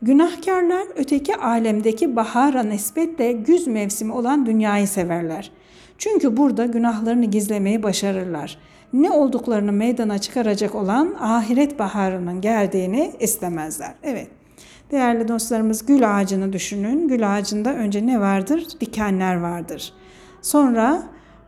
Günahkarlar 0.02 0.84
öteki 0.96 1.36
alemdeki 1.36 2.15
bahara 2.15 2.63
nispetle 2.63 3.32
güz 3.32 3.68
mevsimi 3.68 4.13
olan 4.13 4.46
dünyayı 4.46 4.88
severler. 4.88 5.52
Çünkü 5.98 6.38
burada 6.38 6.65
günahlarını 6.65 7.26
gizlemeyi 7.26 7.84
başarırlar 7.84 8.58
ne 8.93 9.12
olduklarını 9.12 9.71
meydana 9.71 10.17
çıkaracak 10.17 10.75
olan 10.75 11.15
ahiret 11.19 11.80
baharının 11.80 12.41
geldiğini 12.41 13.12
istemezler. 13.19 13.93
Evet. 14.04 14.28
Değerli 14.91 15.28
dostlarımız 15.28 15.86
gül 15.86 16.17
ağacını 16.17 16.54
düşünün. 16.54 17.08
Gül 17.08 17.36
ağacında 17.36 17.73
önce 17.73 18.06
ne 18.06 18.19
vardır? 18.19 18.67
Dikenler 18.82 19.36
vardır. 19.36 19.93
Sonra 20.41 21.04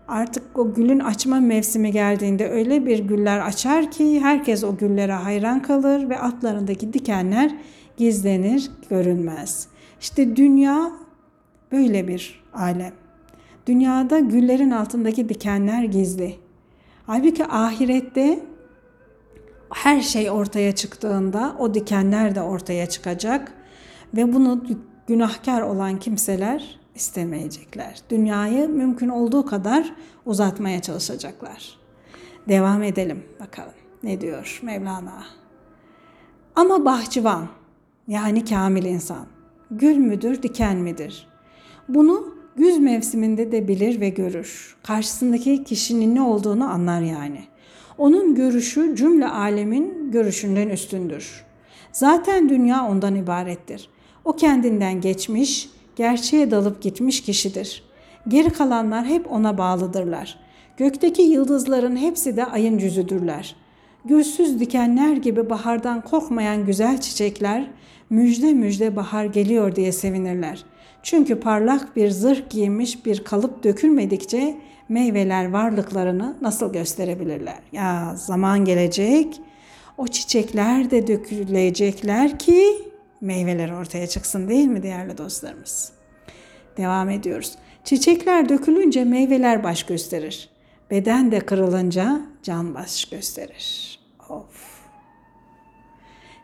artık 0.07 0.43
o 0.55 0.73
gülün 0.73 0.99
açma 0.99 1.39
mevsimi 1.39 1.91
geldiğinde 1.91 2.49
öyle 2.49 2.85
bir 2.85 2.99
güller 2.99 3.39
açar 3.39 3.91
ki 3.91 4.19
herkes 4.19 4.63
o 4.63 4.77
güllere 4.77 5.13
hayran 5.13 5.61
kalır 5.61 6.09
ve 6.09 6.19
altlarındaki 6.19 6.93
dikenler 6.93 7.55
gizlenir, 7.97 8.71
görünmez. 8.89 9.67
İşte 10.01 10.35
dünya 10.35 10.91
böyle 11.71 12.07
bir 12.07 12.43
alem. 12.53 12.93
Dünyada 13.67 14.19
güllerin 14.19 14.71
altındaki 14.71 15.29
dikenler 15.29 15.83
gizli. 15.83 16.35
Halbuki 17.07 17.45
ahirette 17.45 18.43
her 19.73 20.01
şey 20.01 20.31
ortaya 20.31 20.75
çıktığında 20.75 21.55
o 21.59 21.73
dikenler 21.73 22.35
de 22.35 22.41
ortaya 22.41 22.89
çıkacak 22.89 23.53
ve 24.13 24.33
bunu 24.33 24.63
günahkar 25.07 25.61
olan 25.61 25.99
kimseler 25.99 26.79
istemeyecekler. 26.95 27.99
Dünyayı 28.09 28.69
mümkün 28.69 29.09
olduğu 29.09 29.45
kadar 29.45 29.93
uzatmaya 30.25 30.81
çalışacaklar. 30.81 31.77
Devam 32.47 32.83
edelim 32.83 33.23
bakalım. 33.39 33.73
Ne 34.03 34.21
diyor 34.21 34.59
Mevlana? 34.63 35.23
Ama 36.55 36.85
bahçıvan 36.85 37.47
yani 38.07 38.45
kamil 38.45 38.85
insan 38.85 39.25
gül 39.71 39.97
müdür, 39.97 40.43
diken 40.43 40.77
midir? 40.77 41.27
Bunu 41.89 42.40
güz 42.55 42.79
mevsiminde 42.79 43.51
de 43.51 43.67
bilir 43.67 44.01
ve 44.01 44.09
görür. 44.09 44.75
Karşısındaki 44.83 45.63
kişinin 45.63 46.15
ne 46.15 46.21
olduğunu 46.21 46.69
anlar 46.69 47.01
yani. 47.01 47.41
Onun 47.97 48.35
görüşü 48.35 48.95
cümle 48.95 49.27
alemin 49.27 50.11
görüşünden 50.11 50.69
üstündür. 50.69 51.45
Zaten 51.91 52.49
dünya 52.49 52.87
ondan 52.87 53.15
ibarettir. 53.15 53.89
O 54.25 54.33
kendinden 54.33 55.01
geçmiş, 55.01 55.69
gerçeğe 55.95 56.51
dalıp 56.51 56.81
gitmiş 56.81 57.21
kişidir. 57.21 57.83
Geri 58.27 58.49
kalanlar 58.49 59.05
hep 59.05 59.31
ona 59.31 59.57
bağlıdırlar. 59.57 60.39
Gökteki 60.77 61.21
yıldızların 61.21 61.95
hepsi 61.95 62.37
de 62.37 62.45
ayın 62.45 62.77
yüzüdürler. 62.77 63.55
Gülsüz 64.05 64.59
dikenler 64.59 65.15
gibi 65.15 65.49
bahardan 65.49 66.01
korkmayan 66.01 66.65
güzel 66.65 67.01
çiçekler 67.01 67.67
müjde 68.09 68.53
müjde 68.53 68.95
bahar 68.95 69.25
geliyor 69.25 69.75
diye 69.75 69.91
sevinirler. 69.91 70.65
Çünkü 71.03 71.39
parlak 71.39 71.95
bir 71.95 72.09
zırh 72.09 72.49
giymiş 72.49 73.05
bir 73.05 73.23
kalıp 73.23 73.63
dökülmedikçe 73.63 74.57
meyveler 74.89 75.49
varlıklarını 75.49 76.37
nasıl 76.41 76.73
gösterebilirler? 76.73 77.59
Ya 77.71 78.15
zaman 78.15 78.65
gelecek, 78.65 79.41
o 79.97 80.07
çiçekler 80.07 80.91
de 80.91 81.07
dökülecekler 81.07 82.39
ki 82.39 82.65
meyveler 83.21 83.71
ortaya 83.71 84.07
çıksın 84.07 84.49
değil 84.49 84.67
mi 84.67 84.83
değerli 84.83 85.17
dostlarımız? 85.17 85.91
Devam 86.77 87.09
ediyoruz. 87.09 87.55
Çiçekler 87.83 88.49
dökülünce 88.49 89.03
meyveler 89.03 89.63
baş 89.63 89.83
gösterir. 89.83 90.49
Beden 90.91 91.31
de 91.31 91.39
kırılınca 91.39 92.21
can 92.43 92.75
baş 92.75 93.05
gösterir. 93.05 93.99
Of. 94.29 94.81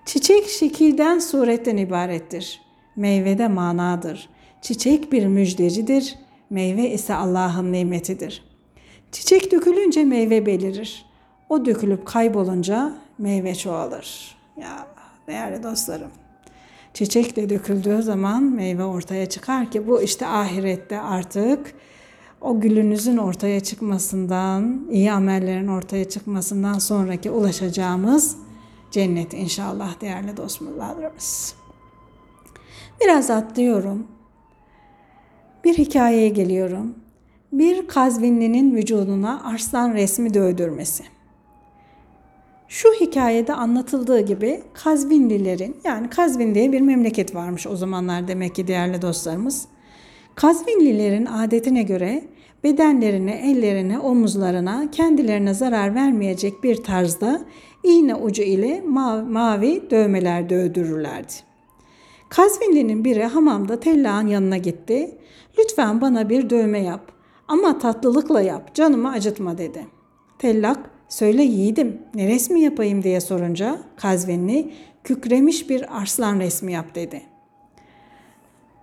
Çiçek 0.06 0.48
şekilden 0.48 1.20
suretten 1.20 1.78
ibarettir. 1.78 2.62
Meyve 2.96 3.38
de 3.38 3.48
manadır. 3.48 4.30
Çiçek 4.62 5.12
bir 5.12 5.26
müjdecidir, 5.28 6.16
meyve 6.50 6.90
ise 6.90 7.16
Allah'ın 7.16 7.72
nimetidir. 7.72 8.44
Çiçek 9.12 9.52
dökülünce 9.52 10.04
meyve 10.04 10.46
belirir. 10.46 11.06
O 11.50 11.66
dökülüp 11.66 12.06
kaybolunca 12.06 12.94
meyve 13.18 13.56
çoğalır. 13.56 14.38
Ya 14.62 14.88
değerli 15.28 15.64
dostlarım. 15.64 16.12
Çiçek 16.94 17.36
de 17.36 17.50
döküldüğü 17.50 18.04
zaman 18.04 18.44
meyve 18.44 18.84
ortaya 18.84 19.30
çıkar 19.30 19.72
ki 19.72 19.88
bu 19.88 20.02
işte 20.02 20.28
ahirette 20.28 21.00
artık 21.00 21.74
o 22.42 22.60
gülünüzün 22.62 23.18
ortaya 23.18 23.60
çıkmasından, 23.60 24.88
iyi 24.92 25.12
amellerin 25.12 25.68
ortaya 25.68 26.10
çıkmasından 26.10 26.80
sonraki 26.80 27.32
ulaşacağımız 27.32 28.38
cennet 28.92 29.34
inşallah 29.34 30.02
değerli 30.02 30.38
dostlarımız. 30.38 31.56
Biraz 33.02 33.30
atlıyorum. 33.30 34.08
Bir 35.68 35.78
hikayeye 35.78 36.30
geliyorum. 36.30 36.96
Bir 37.52 37.88
Kazvinli'nin 37.88 38.76
vücuduna 38.76 39.44
arslan 39.44 39.94
resmi 39.94 40.34
dövdürmesi. 40.34 41.04
Şu 42.68 42.90
hikayede 42.90 43.54
anlatıldığı 43.54 44.20
gibi 44.20 44.62
Kazvinlilerin 44.74 45.76
yani 45.84 46.10
Kazvin 46.10 46.56
diye 46.56 46.72
bir 46.72 46.82
memleket 46.82 47.36
varmış 47.36 47.68
o 47.68 47.76
zamanlar 47.76 48.28
demek 48.28 48.56
ki 48.56 48.68
değerli 48.68 49.02
dostlarımız. 49.02 49.68
Kazvinlilerin 50.36 51.26
adetine 51.26 51.84
göre 51.84 52.24
bedenlerine, 52.64 53.52
ellerine, 53.52 54.00
omuzlarına 54.00 54.92
kendilerine 54.92 55.54
zarar 55.54 55.96
vermeyecek 55.96 56.64
bir 56.64 56.84
tarzda 56.84 57.42
iğne 57.84 58.16
ucu 58.16 58.44
ile 58.44 58.82
mavi, 58.82 59.24
mavi 59.24 59.90
dövmeler 59.92 60.50
dövdürürlerdi. 60.50 61.47
Kazvinli'nin 62.30 63.06
biri 63.06 63.24
hamamda 63.24 63.80
tellağın 63.80 64.28
yanına 64.28 64.58
gitti. 64.58 65.18
Lütfen 65.60 66.02
bana 66.02 66.30
bir 66.30 66.50
dövme 66.50 66.80
yap 66.80 67.12
ama 67.48 67.80
tatlılıkla 67.80 68.42
yap, 68.42 68.76
canımı 68.76 69.12
acıtma 69.12 69.58
dedi. 69.58 69.88
Tellak 70.40 70.90
Söyle 71.10 71.44
yiğidim 71.44 72.02
ne 72.16 72.28
resmi 72.28 72.62
yapayım 72.62 73.04
diye 73.04 73.22
sorunca 73.22 73.80
Kazvinli 73.96 74.74
kükremiş 75.04 75.70
bir 75.70 75.98
arslan 76.02 76.40
resmi 76.40 76.74
yap 76.74 76.96
dedi. 76.96 77.22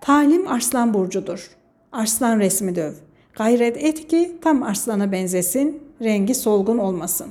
Talim 0.01 0.47
arslan 0.47 0.93
burcudur. 0.93 1.49
Arslan 1.91 2.39
resmi 2.39 2.75
döv. 2.75 2.93
Gayret 3.33 3.83
et 3.83 4.07
ki 4.07 4.37
tam 4.41 4.63
arslana 4.63 5.11
benzesin, 5.11 5.83
rengi 6.01 6.35
solgun 6.35 6.77
olmasın. 6.77 7.27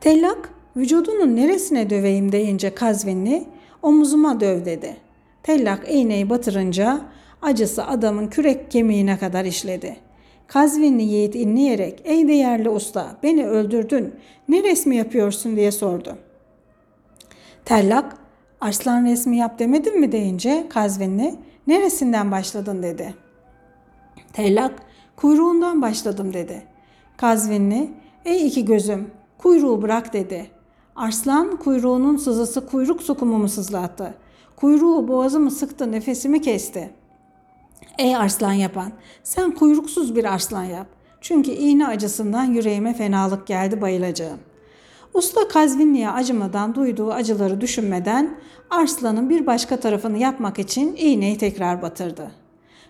Tellak 0.00 0.50
vücudunun 0.76 1.36
neresine 1.36 1.90
döveyim 1.90 2.32
deyince 2.32 2.74
Kazvinli 2.74 3.44
omuzuma 3.84 4.40
döv 4.40 4.64
dedi. 4.64 4.96
Tellak 5.42 5.90
iğneyi 5.90 6.30
batırınca 6.30 7.00
acısı 7.42 7.86
adamın 7.86 8.26
kürek 8.26 8.70
kemiğine 8.70 9.18
kadar 9.18 9.44
işledi. 9.44 9.96
Kazvinli 10.46 11.02
yiğit 11.02 11.34
inleyerek 11.34 12.02
ey 12.04 12.28
değerli 12.28 12.68
usta 12.68 13.16
beni 13.22 13.46
öldürdün 13.46 14.14
ne 14.48 14.62
resmi 14.62 14.96
yapıyorsun 14.96 15.56
diye 15.56 15.72
sordu. 15.72 16.16
Tellak 17.64 18.16
arslan 18.60 19.04
resmi 19.04 19.36
yap 19.36 19.58
demedim 19.58 20.00
mi 20.00 20.12
deyince 20.12 20.66
Kazvinli 20.68 21.34
neresinden 21.66 22.30
başladın 22.30 22.82
dedi. 22.82 23.14
Tellak 24.32 24.82
kuyruğundan 25.16 25.82
başladım 25.82 26.32
dedi. 26.32 26.62
Kazvinli 27.16 27.90
ey 28.24 28.46
iki 28.46 28.64
gözüm 28.64 29.10
kuyruğu 29.38 29.82
bırak 29.82 30.12
dedi. 30.12 30.53
Arslan 30.96 31.56
kuyruğunun 31.56 32.16
sızısı 32.16 32.66
kuyruk 32.66 33.02
sokumumu 33.02 33.48
sızlattı. 33.48 34.14
Kuyruğu 34.56 35.08
boğazımı 35.08 35.50
sıktı 35.50 35.92
nefesimi 35.92 36.40
kesti. 36.40 36.90
Ey 37.98 38.16
arslan 38.16 38.52
yapan 38.52 38.92
sen 39.22 39.50
kuyruksuz 39.50 40.16
bir 40.16 40.24
arslan 40.24 40.64
yap. 40.64 40.86
Çünkü 41.20 41.50
iğne 41.50 41.86
acısından 41.86 42.44
yüreğime 42.44 42.94
fenalık 42.94 43.46
geldi 43.46 43.80
bayılacağım. 43.80 44.38
Usta 45.14 45.48
Kazvinli'ye 45.48 46.10
acımadan 46.10 46.74
duyduğu 46.74 47.12
acıları 47.12 47.60
düşünmeden 47.60 48.36
arslanın 48.70 49.30
bir 49.30 49.46
başka 49.46 49.76
tarafını 49.80 50.18
yapmak 50.18 50.58
için 50.58 50.96
iğneyi 50.98 51.38
tekrar 51.38 51.82
batırdı. 51.82 52.30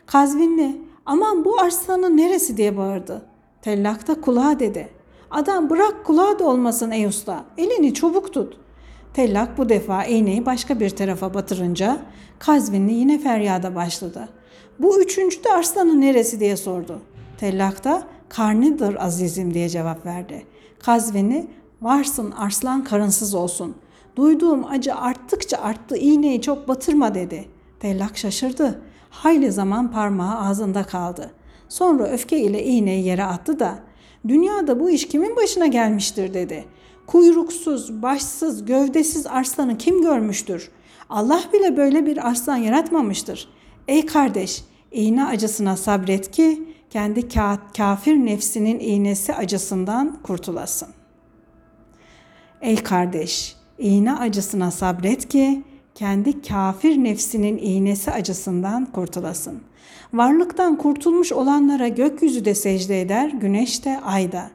Kazvinli 0.06 0.80
aman 1.06 1.44
bu 1.44 1.60
arslanın 1.60 2.16
neresi 2.16 2.56
diye 2.56 2.76
bağırdı. 2.76 3.22
Tellak 3.62 4.08
da 4.08 4.20
kulağa 4.20 4.60
dedi. 4.60 4.88
Adam 5.34 5.70
bırak 5.70 6.04
kulağı 6.04 6.38
da 6.38 6.44
olmasın 6.44 6.90
ey 6.90 7.06
usta. 7.06 7.44
Elini 7.58 7.94
çabuk 7.94 8.34
tut. 8.34 8.56
Tellak 9.14 9.58
bu 9.58 9.68
defa 9.68 10.04
iğneyi 10.04 10.46
başka 10.46 10.80
bir 10.80 10.90
tarafa 10.90 11.34
batırınca 11.34 11.98
Kazvinli 12.38 12.92
yine 12.92 13.18
feryada 13.18 13.74
başladı. 13.74 14.28
Bu 14.78 15.02
üçüncü 15.02 15.44
de 15.44 15.52
arslanın 15.52 16.00
neresi 16.00 16.40
diye 16.40 16.56
sordu. 16.56 17.00
Tellak 17.38 17.84
da 17.84 18.02
karnıdır 18.28 18.96
azizim 19.00 19.54
diye 19.54 19.68
cevap 19.68 20.06
verdi. 20.06 20.46
Kazvinli 20.78 21.46
varsın 21.82 22.30
arslan 22.30 22.84
karınsız 22.84 23.34
olsun. 23.34 23.74
Duyduğum 24.16 24.64
acı 24.64 24.94
arttıkça 24.94 25.58
arttı 25.58 25.96
iğneyi 25.96 26.42
çok 26.42 26.68
batırma 26.68 27.14
dedi. 27.14 27.48
Tellak 27.80 28.18
şaşırdı. 28.18 28.80
Hayli 29.10 29.52
zaman 29.52 29.92
parmağı 29.92 30.48
ağzında 30.48 30.82
kaldı. 30.82 31.30
Sonra 31.68 32.04
öfke 32.04 32.38
ile 32.38 32.64
iğneyi 32.64 33.04
yere 33.04 33.24
attı 33.24 33.58
da 33.58 33.78
dünyada 34.28 34.80
bu 34.80 34.90
iş 34.90 35.08
kimin 35.08 35.36
başına 35.36 35.66
gelmiştir 35.66 36.34
dedi. 36.34 36.64
Kuyruksuz, 37.06 38.02
başsız, 38.02 38.64
gövdesiz 38.64 39.26
arslanı 39.26 39.78
kim 39.78 40.02
görmüştür? 40.02 40.70
Allah 41.10 41.40
bile 41.52 41.76
böyle 41.76 42.06
bir 42.06 42.28
arslan 42.28 42.56
yaratmamıştır. 42.56 43.48
Ey 43.88 44.06
kardeş, 44.06 44.64
iğne 44.92 45.24
acısına 45.24 45.76
sabret 45.76 46.30
ki 46.30 46.62
kendi 46.90 47.28
kafir 47.76 48.16
nefsinin 48.16 48.78
iğnesi 48.78 49.34
acısından 49.34 50.18
kurtulasın. 50.22 50.88
Ey 52.60 52.76
kardeş, 52.76 53.56
iğne 53.78 54.12
acısına 54.14 54.70
sabret 54.70 55.28
ki 55.28 55.62
kendi 55.94 56.42
kafir 56.42 57.04
nefsinin 57.04 57.58
iğnesi 57.58 58.10
acısından 58.10 58.86
kurtulasın. 58.92 59.62
Varlıktan 60.14 60.78
kurtulmuş 60.78 61.32
olanlara 61.32 61.88
gökyüzü 61.88 62.44
de 62.44 62.54
secde 62.54 63.00
eder, 63.00 63.28
güneş 63.28 63.84
de 63.84 64.00
ay 64.04 64.32
da. 64.32 64.50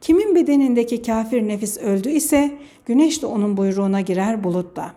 Kimin 0.00 0.34
bedenindeki 0.34 1.02
kafir 1.02 1.48
nefis 1.48 1.78
öldü 1.78 2.10
ise 2.10 2.58
güneş 2.86 3.22
de 3.22 3.26
onun 3.26 3.56
buyruğuna 3.56 4.00
girer 4.00 4.44
bulutta. 4.44 4.92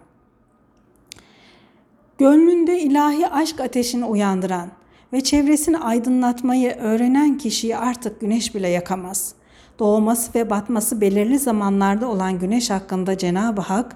Gönlünde 2.17 2.79
ilahi 2.79 3.27
aşk 3.27 3.59
ateşini 3.59 4.05
uyandıran 4.05 4.69
ve 5.13 5.21
çevresini 5.21 5.77
aydınlatmayı 5.77 6.71
öğrenen 6.71 7.37
kişiyi 7.37 7.77
artık 7.77 8.21
güneş 8.21 8.55
bile 8.55 8.67
yakamaz. 8.67 9.33
Doğması 9.79 10.39
ve 10.39 10.49
batması 10.49 11.01
belirli 11.01 11.39
zamanlarda 11.39 12.07
olan 12.07 12.39
güneş 12.39 12.69
hakkında 12.69 13.17
Cenab-ı 13.17 13.61
Hak 13.61 13.95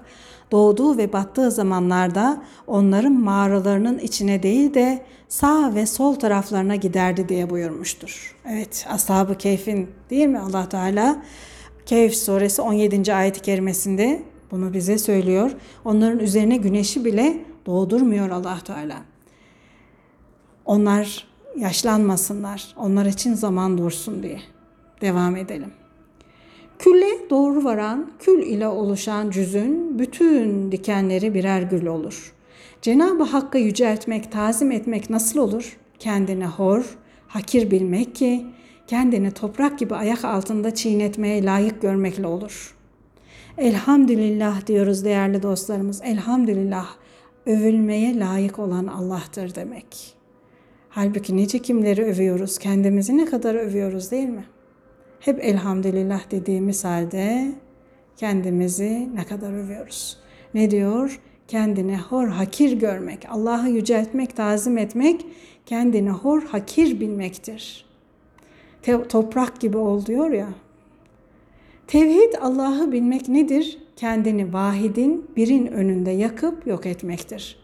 doğduğu 0.50 0.96
ve 0.96 1.12
battığı 1.12 1.50
zamanlarda 1.50 2.42
onların 2.66 3.12
mağaralarının 3.12 3.98
içine 3.98 4.42
değil 4.42 4.74
de 4.74 5.02
sağ 5.28 5.74
ve 5.74 5.86
sol 5.86 6.14
taraflarına 6.14 6.76
giderdi 6.76 7.28
diye 7.28 7.50
buyurmuştur. 7.50 8.36
Evet, 8.48 8.86
Ashab-ı 8.90 9.38
Keyf'in 9.38 9.90
değil 10.10 10.26
mi 10.26 10.38
Allah 10.38 10.68
Teala? 10.68 11.22
Keyf 11.86 12.14
suresi 12.14 12.62
17. 12.62 13.14
ayet-i 13.14 13.42
kerimesinde 13.42 14.22
bunu 14.50 14.72
bize 14.72 14.98
söylüyor. 14.98 15.50
Onların 15.84 16.18
üzerine 16.18 16.56
güneşi 16.56 17.04
bile 17.04 17.44
doğdurmuyor 17.66 18.30
Allah 18.30 18.58
Teala. 18.64 18.96
Onlar 20.64 21.26
yaşlanmasınlar. 21.56 22.74
Onlar 22.76 23.06
için 23.06 23.34
zaman 23.34 23.78
dursun 23.78 24.22
diye. 24.22 24.40
Devam 25.00 25.36
edelim. 25.36 25.72
Külle 26.80 27.30
doğru 27.30 27.64
varan, 27.64 28.10
kül 28.18 28.42
ile 28.42 28.68
oluşan 28.68 29.30
cüzün 29.30 29.98
bütün 29.98 30.72
dikenleri 30.72 31.34
birer 31.34 31.62
gül 31.62 31.86
olur. 31.86 32.32
Cenab-ı 32.82 33.22
Hakk'ı 33.22 33.58
yüceltmek, 33.58 34.32
tazim 34.32 34.72
etmek 34.72 35.10
nasıl 35.10 35.40
olur? 35.40 35.78
Kendine 35.98 36.46
hor, 36.46 36.98
hakir 37.28 37.70
bilmek 37.70 38.14
ki 38.14 38.46
kendini 38.86 39.30
toprak 39.30 39.78
gibi 39.78 39.94
ayak 39.94 40.24
altında 40.24 40.74
çiğnetmeye 40.74 41.44
layık 41.44 41.82
görmekle 41.82 42.26
olur. 42.26 42.76
Elhamdülillah 43.58 44.66
diyoruz 44.66 45.04
değerli 45.04 45.42
dostlarımız. 45.42 46.00
Elhamdülillah 46.04 46.86
övülmeye 47.46 48.18
layık 48.18 48.58
olan 48.58 48.86
Allah'tır 48.86 49.54
demek. 49.54 50.14
Halbuki 50.88 51.36
nice 51.36 51.58
kimleri 51.58 52.04
övüyoruz, 52.04 52.58
kendimizi 52.58 53.16
ne 53.16 53.24
kadar 53.24 53.54
övüyoruz 53.54 54.10
değil 54.10 54.28
mi? 54.28 54.44
Hep 55.20 55.44
elhamdülillah 55.44 56.30
dediğimiz 56.30 56.84
halde 56.84 57.52
kendimizi 58.16 59.08
ne 59.14 59.24
kadar 59.24 59.52
övüyoruz. 59.52 60.16
Ne 60.54 60.70
diyor? 60.70 61.20
Kendini 61.48 61.96
hor 61.96 62.28
hakir 62.28 62.72
görmek, 62.72 63.26
Allah'ı 63.30 63.68
yüceltmek, 63.68 64.36
tazim 64.36 64.78
etmek, 64.78 65.26
kendini 65.66 66.10
hor 66.10 66.42
hakir 66.42 67.00
bilmektir. 67.00 67.84
Te- 68.82 69.08
toprak 69.08 69.60
gibi 69.60 69.76
ol 69.76 70.06
diyor 70.06 70.30
ya. 70.30 70.48
Tevhid 71.86 72.34
Allah'ı 72.40 72.92
bilmek 72.92 73.28
nedir? 73.28 73.78
Kendini 73.96 74.52
vahidin 74.52 75.26
birin 75.36 75.66
önünde 75.66 76.10
yakıp 76.10 76.66
yok 76.66 76.86
etmektir. 76.86 77.56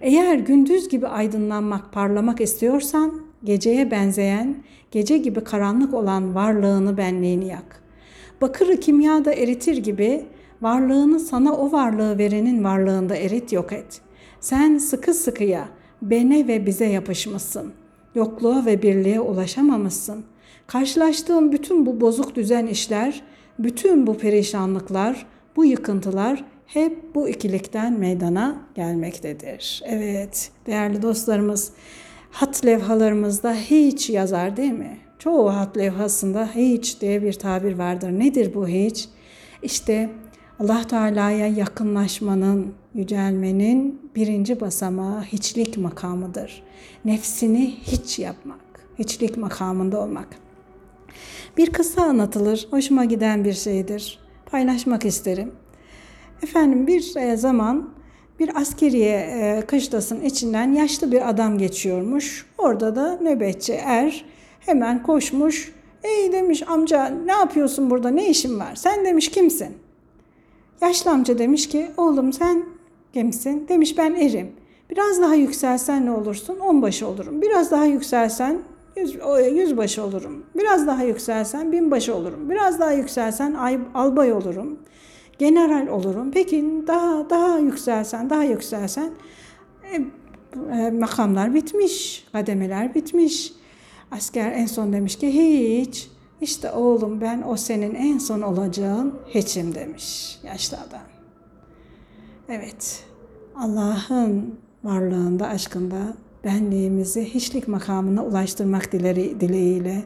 Eğer 0.00 0.34
gündüz 0.38 0.88
gibi 0.88 1.08
aydınlanmak, 1.08 1.92
parlamak 1.92 2.40
istiyorsan 2.40 3.22
geceye 3.44 3.90
benzeyen, 3.90 4.64
gece 4.94 5.18
gibi 5.18 5.44
karanlık 5.44 5.94
olan 5.94 6.34
varlığını, 6.34 6.96
benliğini 6.96 7.48
yak. 7.48 7.82
Bakırı 8.40 8.80
kimyada 8.80 9.32
eritir 9.32 9.76
gibi 9.76 10.24
varlığını 10.62 11.20
sana 11.20 11.56
o 11.56 11.72
varlığı 11.72 12.18
verenin 12.18 12.64
varlığında 12.64 13.16
erit 13.16 13.52
yok 13.52 13.72
et. 13.72 14.00
Sen 14.40 14.78
sıkı 14.78 15.14
sıkıya 15.14 15.68
bene 16.02 16.48
ve 16.48 16.66
bize 16.66 16.86
yapışmışsın. 16.86 17.72
Yokluğa 18.14 18.66
ve 18.66 18.82
birliğe 18.82 19.20
ulaşamamışsın. 19.20 20.24
Karşılaştığın 20.66 21.52
bütün 21.52 21.86
bu 21.86 22.00
bozuk 22.00 22.36
düzen 22.36 22.66
işler, 22.66 23.22
bütün 23.58 24.06
bu 24.06 24.18
perişanlıklar, 24.18 25.26
bu 25.56 25.64
yıkıntılar 25.64 26.44
hep 26.66 27.14
bu 27.14 27.28
ikilikten 27.28 27.98
meydana 27.98 28.56
gelmektedir. 28.74 29.82
Evet 29.86 30.50
değerli 30.66 31.02
dostlarımız 31.02 31.72
hat 32.34 32.66
levhalarımızda 32.66 33.54
hiç 33.54 34.10
yazar 34.10 34.56
değil 34.56 34.72
mi? 34.72 34.98
Çoğu 35.18 35.54
hat 35.54 35.76
levhasında 35.76 36.50
hiç 36.54 37.00
diye 37.00 37.22
bir 37.22 37.32
tabir 37.32 37.78
vardır. 37.78 38.10
Nedir 38.10 38.54
bu 38.54 38.68
hiç? 38.68 39.08
İşte 39.62 40.10
Allah 40.60 40.86
Teala'ya 40.86 41.46
yakınlaşmanın, 41.46 42.74
yücelmenin 42.94 44.10
birinci 44.16 44.60
basamağı 44.60 45.22
hiçlik 45.22 45.78
makamıdır. 45.78 46.62
Nefsini 47.04 47.74
hiç 47.82 48.18
yapmak, 48.18 48.60
hiçlik 48.98 49.36
makamında 49.36 50.00
olmak. 50.00 50.28
Bir 51.56 51.72
kısa 51.72 52.02
anlatılır, 52.02 52.66
hoşuma 52.70 53.04
giden 53.04 53.44
bir 53.44 53.52
şeydir. 53.52 54.18
Paylaşmak 54.46 55.04
isterim. 55.04 55.52
Efendim 56.42 56.86
bir 56.86 57.00
zaman 57.36 57.90
bir 58.38 58.60
askeriye 58.60 59.16
e, 59.16 59.62
kışlasın 59.66 60.20
içinden 60.20 60.72
yaşlı 60.72 61.12
bir 61.12 61.28
adam 61.28 61.58
geçiyormuş. 61.58 62.46
Orada 62.58 62.96
da 62.96 63.18
nöbetçi 63.20 63.72
er 63.72 64.24
hemen 64.60 65.02
koşmuş 65.02 65.74
Ey 66.04 66.32
demiş 66.32 66.62
amca 66.66 67.06
ne 67.06 67.32
yapıyorsun 67.32 67.90
burada 67.90 68.08
ne 68.08 68.28
işin 68.28 68.60
var? 68.60 68.74
Sen 68.74 69.04
demiş 69.04 69.30
kimsin? 69.30 69.76
Yaşlı 70.80 71.10
amca 71.10 71.38
demiş 71.38 71.68
ki 71.68 71.90
oğlum 71.96 72.32
sen 72.32 72.64
kimsin? 73.12 73.68
Demiş 73.68 73.98
ben 73.98 74.14
erim. 74.14 74.52
Biraz 74.90 75.20
daha 75.20 75.34
yükselsen 75.34 76.06
ne 76.06 76.10
olursun? 76.10 76.58
Onbaşı 76.58 77.06
olurum. 77.06 77.42
Biraz 77.42 77.70
daha 77.70 77.84
yükselsen 77.84 78.58
yüz, 78.96 79.18
yüzbaşı 79.52 80.02
olurum. 80.04 80.44
Biraz 80.56 80.86
daha 80.86 81.02
yükselsen 81.02 81.72
binbaşı 81.72 82.14
olurum. 82.14 82.50
Biraz 82.50 82.80
daha 82.80 82.92
yükselsen 82.92 83.54
ay, 83.54 83.78
albay 83.94 84.32
olurum. 84.32 84.78
General 85.38 85.86
olurum. 85.86 86.30
Peki 86.30 86.64
daha 86.86 87.30
daha 87.30 87.58
yükselsen, 87.58 88.30
daha 88.30 88.44
yükselsen 88.44 89.10
e, 89.92 90.00
e, 90.72 90.90
makamlar 90.90 91.54
bitmiş, 91.54 92.26
kademeler 92.32 92.94
bitmiş. 92.94 93.52
Asker 94.10 94.52
en 94.52 94.66
son 94.66 94.92
demiş 94.92 95.16
ki 95.16 95.34
hiç. 95.34 96.10
İşte 96.40 96.72
oğlum 96.72 97.20
ben 97.20 97.42
o 97.48 97.56
senin 97.56 97.94
en 97.94 98.18
son 98.18 98.42
olacağın 98.42 99.14
hiçim 99.28 99.74
demiş 99.74 100.38
yaşlı 100.42 100.76
adam. 100.76 101.00
Evet, 102.48 103.04
Allah'ın 103.56 104.58
varlığında, 104.84 105.46
aşkında 105.46 105.96
benliğimizi 106.44 107.34
hiçlik 107.34 107.68
makamına 107.68 108.24
ulaştırmak 108.24 108.92
dileri, 108.92 109.40
dileğiyle 109.40 110.04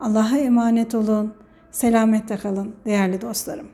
Allah'a 0.00 0.38
emanet 0.38 0.94
olun, 0.94 1.34
selamette 1.70 2.36
kalın 2.36 2.74
değerli 2.84 3.20
dostlarım. 3.20 3.66